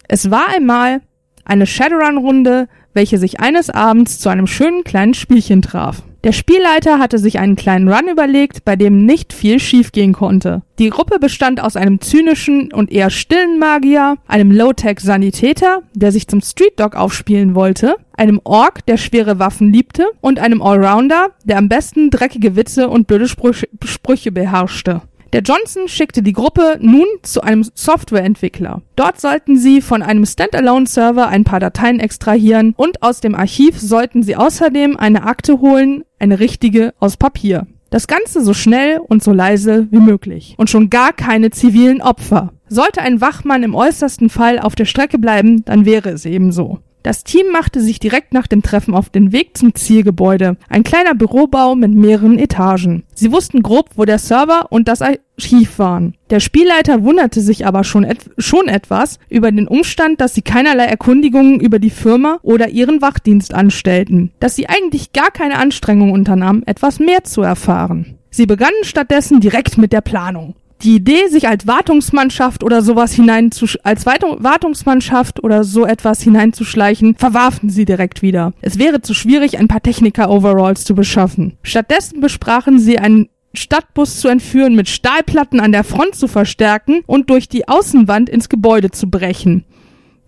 [0.08, 1.02] Es war einmal
[1.44, 6.02] eine Shadowrun-Runde welche sich eines Abends zu einem schönen kleinen Spielchen traf.
[6.24, 10.62] Der Spielleiter hatte sich einen kleinen Run überlegt, bei dem nicht viel schiefgehen konnte.
[10.78, 16.40] Die Gruppe bestand aus einem zynischen und eher stillen Magier, einem Low-Tech-Sanitäter, der sich zum
[16.40, 21.68] Street Dog aufspielen wollte, einem Ork, der schwere Waffen liebte, und einem Allrounder, der am
[21.68, 25.02] besten dreckige Witze und blöde Sprüche, Sprüche beherrschte.
[25.32, 28.82] Der Johnson schickte die Gruppe nun zu einem Softwareentwickler.
[28.96, 34.22] Dort sollten sie von einem Standalone-Server ein paar Dateien extrahieren und aus dem Archiv sollten
[34.22, 37.66] sie außerdem eine Akte holen, eine richtige aus Papier.
[37.88, 40.54] Das Ganze so schnell und so leise wie möglich.
[40.58, 42.52] Und schon gar keine zivilen Opfer.
[42.68, 46.78] Sollte ein Wachmann im äußersten Fall auf der Strecke bleiben, dann wäre es eben so.
[47.02, 51.14] Das Team machte sich direkt nach dem Treffen auf den Weg zum Zielgebäude, ein kleiner
[51.14, 53.02] Bürobau mit mehreren Etagen.
[53.14, 56.14] Sie wussten grob, wo der Server und das Archiv waren.
[56.30, 60.84] Der Spielleiter wunderte sich aber schon, et schon etwas über den Umstand, dass sie keinerlei
[60.84, 66.62] Erkundigungen über die Firma oder ihren Wachdienst anstellten, dass sie eigentlich gar keine Anstrengung unternahmen,
[66.66, 68.18] etwas mehr zu erfahren.
[68.30, 73.78] Sie begannen stattdessen direkt mit der Planung die Idee, sich als Wartungsmannschaft oder sowas hineinzusch
[73.82, 78.52] als Wartungsmannschaft oder so etwas hineinzuschleichen, verwarfen sie direkt wieder.
[78.60, 81.56] Es wäre zu schwierig, ein paar Techniker-Overalls zu beschaffen.
[81.62, 87.30] Stattdessen besprachen sie einen Stadtbus zu entführen, mit Stahlplatten an der Front zu verstärken und
[87.30, 89.64] durch die Außenwand ins Gebäude zu brechen.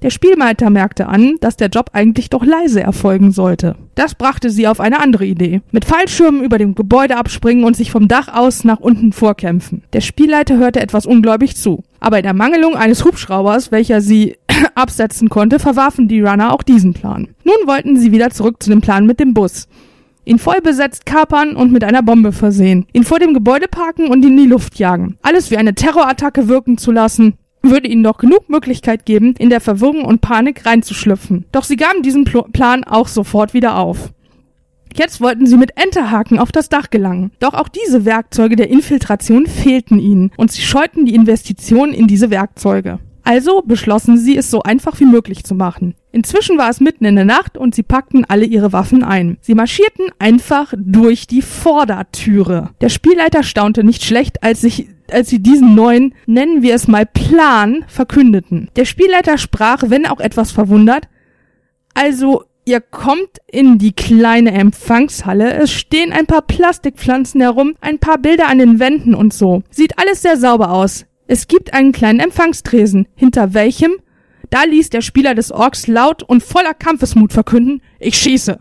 [0.03, 3.77] Der Spielleiter merkte an, dass der Job eigentlich doch leise erfolgen sollte.
[3.95, 5.61] Das brachte sie auf eine andere Idee.
[5.71, 9.83] Mit Fallschirmen über dem Gebäude abspringen und sich vom Dach aus nach unten vorkämpfen.
[9.93, 11.85] Der Spielleiter hörte etwas ungläubig zu.
[12.01, 14.37] Aber in Ermangelung eines Hubschraubers, welcher sie
[14.75, 17.29] absetzen konnte, verwarfen die Runner auch diesen Plan.
[17.45, 19.69] Nun wollten sie wieder zurück zu dem Plan mit dem Bus
[20.25, 24.25] ihn voll besetzt kapern und mit einer Bombe versehen, ihn vor dem Gebäude parken und
[24.25, 25.19] in die Luft jagen.
[25.23, 27.35] Alles wie eine Terrorattacke wirken zu lassen,
[27.71, 31.47] würde ihnen doch genug Möglichkeit geben, in der Verwirrung und Panik reinzuschlüpfen.
[31.53, 34.13] Doch sie gaben diesen Pl Plan auch sofort wieder auf.
[34.97, 37.33] Jetzt wollten sie mit Enterhaken auf das Dach gelangen.
[37.41, 42.31] Doch auch diese Werkzeuge der Infiltration fehlten ihnen und sie scheuten die Investitionen in diese
[42.31, 43.01] Werkzeuge.
[43.25, 45.95] Also beschlossen sie, es so einfach wie möglich zu machen.
[46.13, 49.39] Inzwischen war es mitten in der Nacht und sie packten alle ihre Waffen ein.
[49.41, 52.71] Sie marschierten einfach durch die Vordertüre.
[52.83, 57.05] Der Spielleiter staunte nicht schlecht, als sich als sie diesen neuen, nennen wir es mal
[57.05, 58.71] Plan, verkündeten.
[58.77, 61.09] Der Spielleiter sprach, wenn auch etwas verwundert,
[61.93, 65.53] also Ihr kommt in die kleine Empfangshalle.
[65.53, 69.63] Es stehen ein paar Plastikpflanzen herum, ein paar Bilder an den Wänden und so.
[69.69, 71.05] Sieht alles sehr sauber aus.
[71.27, 73.93] Es gibt einen kleinen Empfangstresen, hinter welchem,
[74.51, 78.59] da ließ der Spieler des Orks laut und voller Kampfesmut verkünden, ich schieße.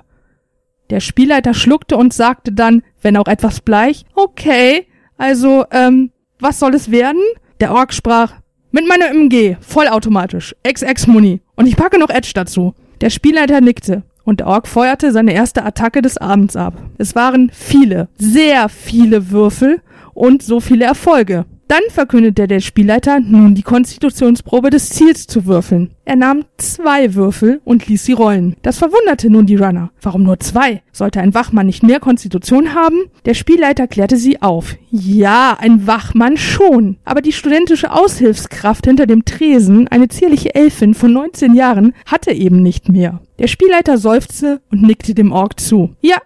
[0.89, 4.87] Der Spielleiter schluckte und sagte dann, wenn auch etwas bleich, okay,
[5.17, 7.21] also, ähm, was soll es werden?
[7.59, 8.33] Der Ork sprach,
[8.71, 12.73] mit meiner MG, vollautomatisch, XX-Muni, und ich packe noch Edge dazu.
[13.01, 16.73] Der Spielleiter nickte, und der Ork feuerte seine erste Attacke des Abends ab.
[16.97, 19.81] Es waren viele, sehr viele Würfel
[20.13, 21.45] und so viele Erfolge.
[21.67, 25.91] Dann verkündete der Spielleiter, nun die Konstitutionsprobe des Ziels zu würfeln.
[26.05, 28.55] Er nahm zwei Würfel und ließ sie rollen.
[28.61, 29.91] Das verwunderte nun die Runner.
[30.01, 30.83] Warum nur zwei?
[30.91, 33.05] Sollte ein Wachmann nicht mehr Konstitution haben?
[33.25, 34.75] Der Spielleiter klärte sie auf.
[34.91, 36.97] Ja, ein Wachmann schon.
[37.05, 42.61] Aber die studentische Aushilfskraft hinter dem Tresen, eine zierliche Elfin von 19 Jahren, hatte eben
[42.61, 43.21] nicht mehr.
[43.39, 45.95] Der Spielleiter seufzte und nickte dem Ork zu.
[46.01, 46.17] Ja,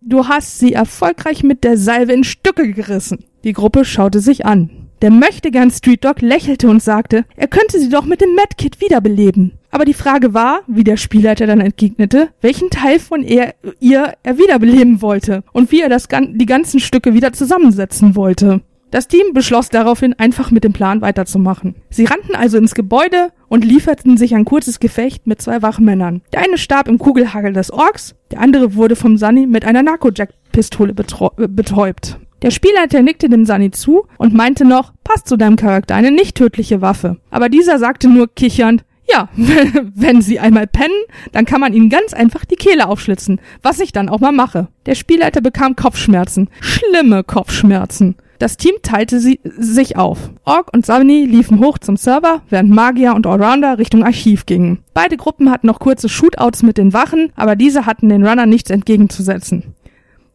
[0.00, 3.24] du hast sie erfolgreich mit der Salve in Stücke gerissen.
[3.44, 4.81] Die Gruppe schaute sich an.
[5.02, 9.58] Der Möchtegern Street Dog lächelte und sagte, er könnte sie doch mit dem Medkit wiederbeleben.
[9.72, 14.38] Aber die Frage war, wie der Spielleiter dann entgegnete, welchen Teil von er, ihr er
[14.38, 18.60] wiederbeleben wollte und wie er das, die ganzen Stücke wieder zusammensetzen wollte.
[18.92, 21.74] Das Team beschloss daraufhin, einfach mit dem Plan weiterzumachen.
[21.90, 26.22] Sie rannten also ins Gebäude und lieferten sich ein kurzes Gefecht mit zwei Wachmännern.
[26.32, 30.94] Der eine starb im Kugelhagel des Orks, der andere wurde vom Sunny mit einer Narcojack-Pistole
[30.94, 32.20] betäubt.
[32.42, 36.36] Der Spielleiter nickte dem Sunny zu und meinte noch, passt zu deinem Charakter, eine nicht
[36.36, 37.18] tödliche Waffe.
[37.30, 42.12] Aber dieser sagte nur kichernd, ja, wenn sie einmal pennen, dann kann man ihnen ganz
[42.12, 44.68] einfach die Kehle aufschlitzen, was ich dann auch mal mache.
[44.86, 48.16] Der Spielleiter bekam Kopfschmerzen, schlimme Kopfschmerzen.
[48.40, 50.30] Das Team teilte sie, sich auf.
[50.44, 54.80] Ork und Sunny liefen hoch zum Server, während Magier und Allrounder Richtung Archiv gingen.
[54.94, 58.70] Beide Gruppen hatten noch kurze Shootouts mit den Wachen, aber diese hatten den Runner nichts
[58.70, 59.74] entgegenzusetzen.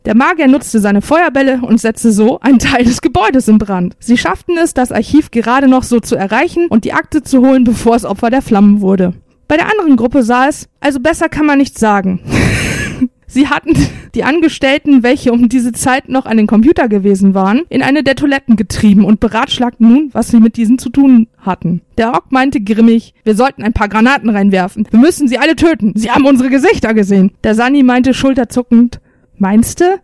[0.07, 3.93] Der Magier nutzte seine Feuerbälle und setzte so einen Teil des Gebäudes in Brand.
[3.99, 7.65] Sie schafften es, das Archiv gerade noch so zu erreichen und die Akte zu holen,
[7.65, 9.15] bevor es Opfer der Flammen wurde.
[9.49, 12.21] Bei der anderen Gruppe sah es, also besser kann man nicht sagen.
[13.27, 13.73] Sie hatten
[14.15, 18.15] die Angestellten, welche um diese Zeit noch an den Computer gewesen waren, in eine der
[18.15, 21.81] Toiletten getrieben und beratschlagten nun, was sie mit diesen zu tun hatten.
[21.97, 24.87] Der Ork meinte grimmig, wir sollten ein paar Granaten reinwerfen.
[24.89, 25.91] Wir müssen sie alle töten.
[25.95, 27.31] Sie haben unsere Gesichter gesehen.
[27.43, 29.01] Der Sani meinte schulterzuckend,
[29.37, 29.99] Meinste?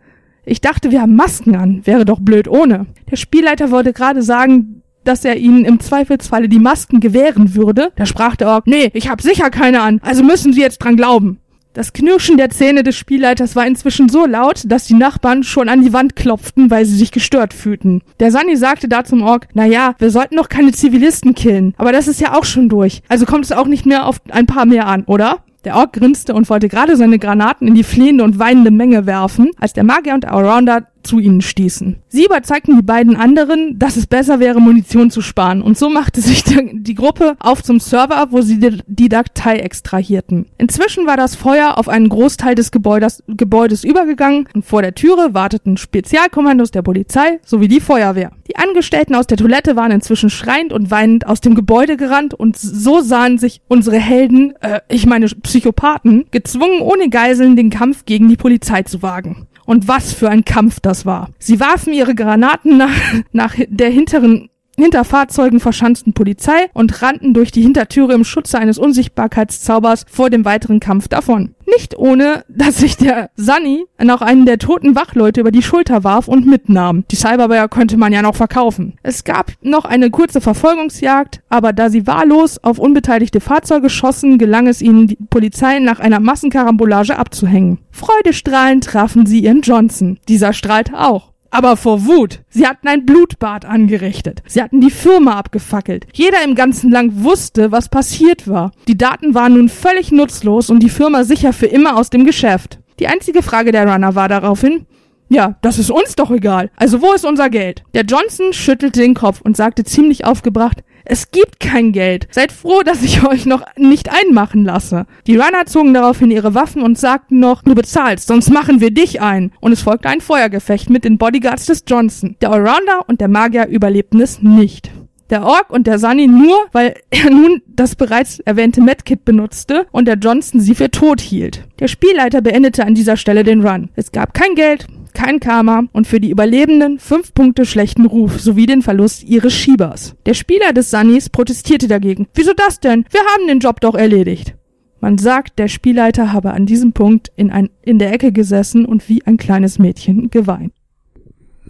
[0.46, 1.82] Ich dachte, wir haben Masken an.
[1.86, 2.86] Wäre doch blöd ohne.
[3.10, 7.92] Der Spielleiter wollte gerade sagen, dass er ihnen im Zweifelsfalle die Masken gewähren würde.
[7.96, 10.96] Da sprach der Ork, nee, ich hab sicher keine an, also müssen Sie jetzt dran
[10.96, 11.40] glauben.
[11.74, 15.82] Das Knirschen der Zähne des Spielleiters war inzwischen so laut, dass die Nachbarn schon an
[15.82, 18.04] die Wand klopften, weil sie sich gestört fühlten.
[18.20, 21.92] Der Sunny sagte da zum Ork, na ja, wir sollten doch keine Zivilisten killen, aber
[21.92, 23.02] das ist ja auch schon durch.
[23.08, 25.40] Also kommt es auch nicht mehr auf ein paar mehr an, oder?
[25.64, 29.52] Der Ork grinste und wollte gerade seine Granaten in die flehende und weinende Menge werfen,
[29.60, 31.98] als der Magier und der Allrounder zu ihnen stießen.
[32.08, 36.22] Sie überzeugten die beiden anderen, dass es besser wäre, Munition zu sparen, und so machte
[36.22, 36.44] sich
[36.74, 40.46] die Gruppe auf zum Server, wo sie die Datei extrahierten.
[40.58, 45.34] Inzwischen war das Feuer auf einen Großteil des Gebäudes, Gebäudes übergegangen und vor der Türe
[45.34, 48.32] warteten Spezialkommandos der Polizei sowie die Feuerwehr.
[48.48, 52.58] Die Angestellten aus der Toilette waren inzwischen schreiend und weinend aus dem Gebäude gerannt und
[52.58, 58.30] so sahen sich unsere Helden, äh, ich meine Psychopathen, gezwungen ohne Geiseln den Kampf gegen
[58.30, 59.48] die Polizei zu wagen.
[59.66, 61.30] Und was für ein Kampf das war.
[61.40, 62.92] Sie warfen ihre Granaten nach,
[63.32, 68.80] nach der hinteren hinter Fahrzeugen verschanzten Polizei und rannten durch die Hintertüre im Schutze eines
[68.80, 71.53] Unsichtbarkeitszaubers vor dem weiteren Kampf davon.
[71.66, 76.28] Nicht ohne, dass sich der Sunny noch einen der toten Wachleute über die Schulter warf
[76.28, 77.06] und mitnahm.
[77.12, 78.94] Die Cyberware könnte man ja noch verkaufen.
[79.04, 84.68] Es gab noch eine kurze Verfolgungsjagd, aber da sie wahllos auf unbeteiligte Fahrzeuge schossen, gelang
[84.68, 87.80] es ihnen, die Polizei nach einer Massenkarambolage abzuhängen.
[87.92, 90.20] Freudestrahlend trafen sie ihren Johnson.
[90.28, 92.42] Dieser strahlte auch aber vor Wut.
[92.50, 94.42] Sie hatten ein Blutbad angerichtet.
[94.48, 96.08] Sie hatten die Firma abgefackelt.
[96.14, 98.72] Jeder im ganzen Land wusste, was passiert war.
[98.88, 102.80] Die Daten waren nun völlig nutzlos und die Firma sicher für immer aus dem Geschäft.
[103.00, 104.88] Die einzige Frage der Runner war daraufhin,
[105.30, 106.72] ja, das ist uns doch egal.
[106.76, 107.84] Also wo ist unser Geld?
[107.94, 112.28] Der Johnson schüttelte den Kopf und sagte ziemlich aufgebracht, Es gibt kein Geld.
[112.32, 115.06] Seid froh, dass ich euch noch nicht einmachen lasse.
[115.28, 119.22] Die Runner zogen daraufhin ihre Waffen und sagten noch, du bezahlst, sonst machen wir dich
[119.22, 119.52] ein.
[119.60, 122.36] Und es folgte ein Feuergefecht mit den Bodyguards des Johnson.
[122.42, 124.92] Der Allrounder und der Magier überlebten es nicht.
[125.30, 130.06] Der Ork und der Sunny nur, weil er nun das bereits erwähnte Medkit benutzte und
[130.08, 131.64] der Johnson sie für tot hielt.
[131.80, 133.90] Der Spielleiter beendete an dieser Stelle den Run.
[133.96, 138.66] Es gab kein Geld, kein Karma und für die Überlebenden fünf Punkte schlechten Ruf sowie
[138.66, 140.16] den Verlust ihres Schiebers.
[140.26, 142.28] Der Spieler des Sunnys protestierte dagegen.
[142.34, 143.06] Wieso das denn?
[143.12, 144.56] Wir haben den Job doch erledigt.
[145.00, 149.10] Man sagt, der Spielleiter habe an diesem Punkt in, ein, in der Ecke gesessen und
[149.10, 150.72] wie ein kleines Mädchen geweint.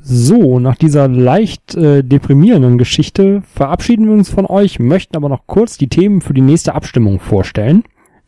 [0.06, 5.48] So, nach dieser leicht äh, deprimierenden Geschichte verabschieden wir uns von euch, möchten aber noch
[5.48, 7.84] kurz die Themen für die nächste Abstimmung vorstellen.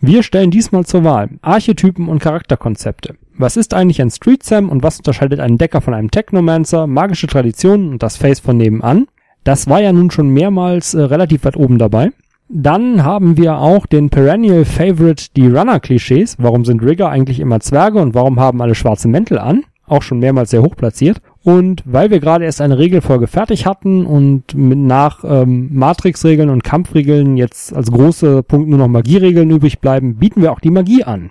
[0.08, 3.16] Wir stellen diesmal zur Wahl Archetypen und Charakterkonzepte.
[3.36, 7.26] Was ist eigentlich ein Street Sam und was unterscheidet einen Decker von einem Technomancer, magische
[7.26, 9.08] Traditionen und das Face von nebenan?
[9.44, 12.12] Das war ja nun schon mehrmals äh, relativ weit oben dabei.
[12.50, 16.36] Dann haben wir auch den Perennial Favorite, die Runner-Klischees.
[16.38, 19.64] Warum sind Rigger eigentlich immer Zwerge und warum haben alle schwarze Mäntel an?
[19.88, 21.22] Auch schon mehrmals sehr hoch platziert.
[21.44, 26.64] Und weil wir gerade erst eine Regelfolge fertig hatten und mit nach ähm, Matrix-Regeln und
[26.64, 31.04] Kampfregeln jetzt als große Punkt nur noch Magieregeln übrig bleiben, bieten wir auch die Magie
[31.04, 31.30] an.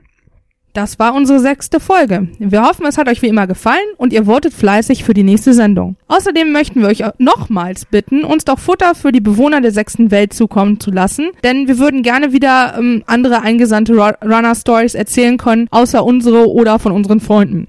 [0.75, 2.27] Das war unsere sechste Folge.
[2.41, 5.55] Wir hoffen, es hat euch wie immer gefallen und ihr votet fleißig für die nächste
[5.55, 5.95] Sendung.
[6.09, 10.33] Außerdem möchten wir euch nochmals bitten, uns doch Futter für die Bewohner der sechsten Welt
[10.33, 16.05] zukommen zu lassen, denn wir würden gerne wieder ähm, andere eingesandte Runner-Stories erzählen können, außer
[16.05, 17.69] unsere oder von unseren Freunden.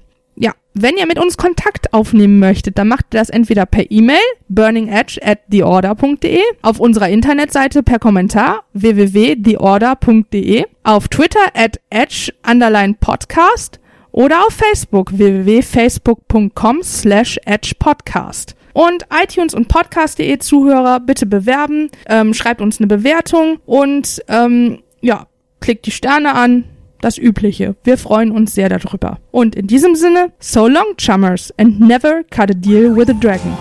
[0.78, 4.18] Wenn ihr mit uns Kontakt aufnehmen möchtet, dann macht ihr das entweder per E-Mail
[4.50, 13.80] burningedge at theorder.de, auf unserer Internetseite per Kommentar www.theorder.de, auf Twitter at edge underline podcast
[14.12, 18.54] oder auf Facebook www.facebook.com slash edgepodcast.
[18.74, 25.26] Und iTunes und Podcast.de Zuhörer bitte bewerben, ähm, schreibt uns eine Bewertung und ähm, ja,
[25.60, 26.64] klickt die Sterne an,
[27.00, 27.76] das Übliche.
[27.84, 29.18] Wir freuen uns sehr darüber.
[29.30, 33.56] Und in diesem Sinne, so long, Chummers, and never cut a deal with a dragon.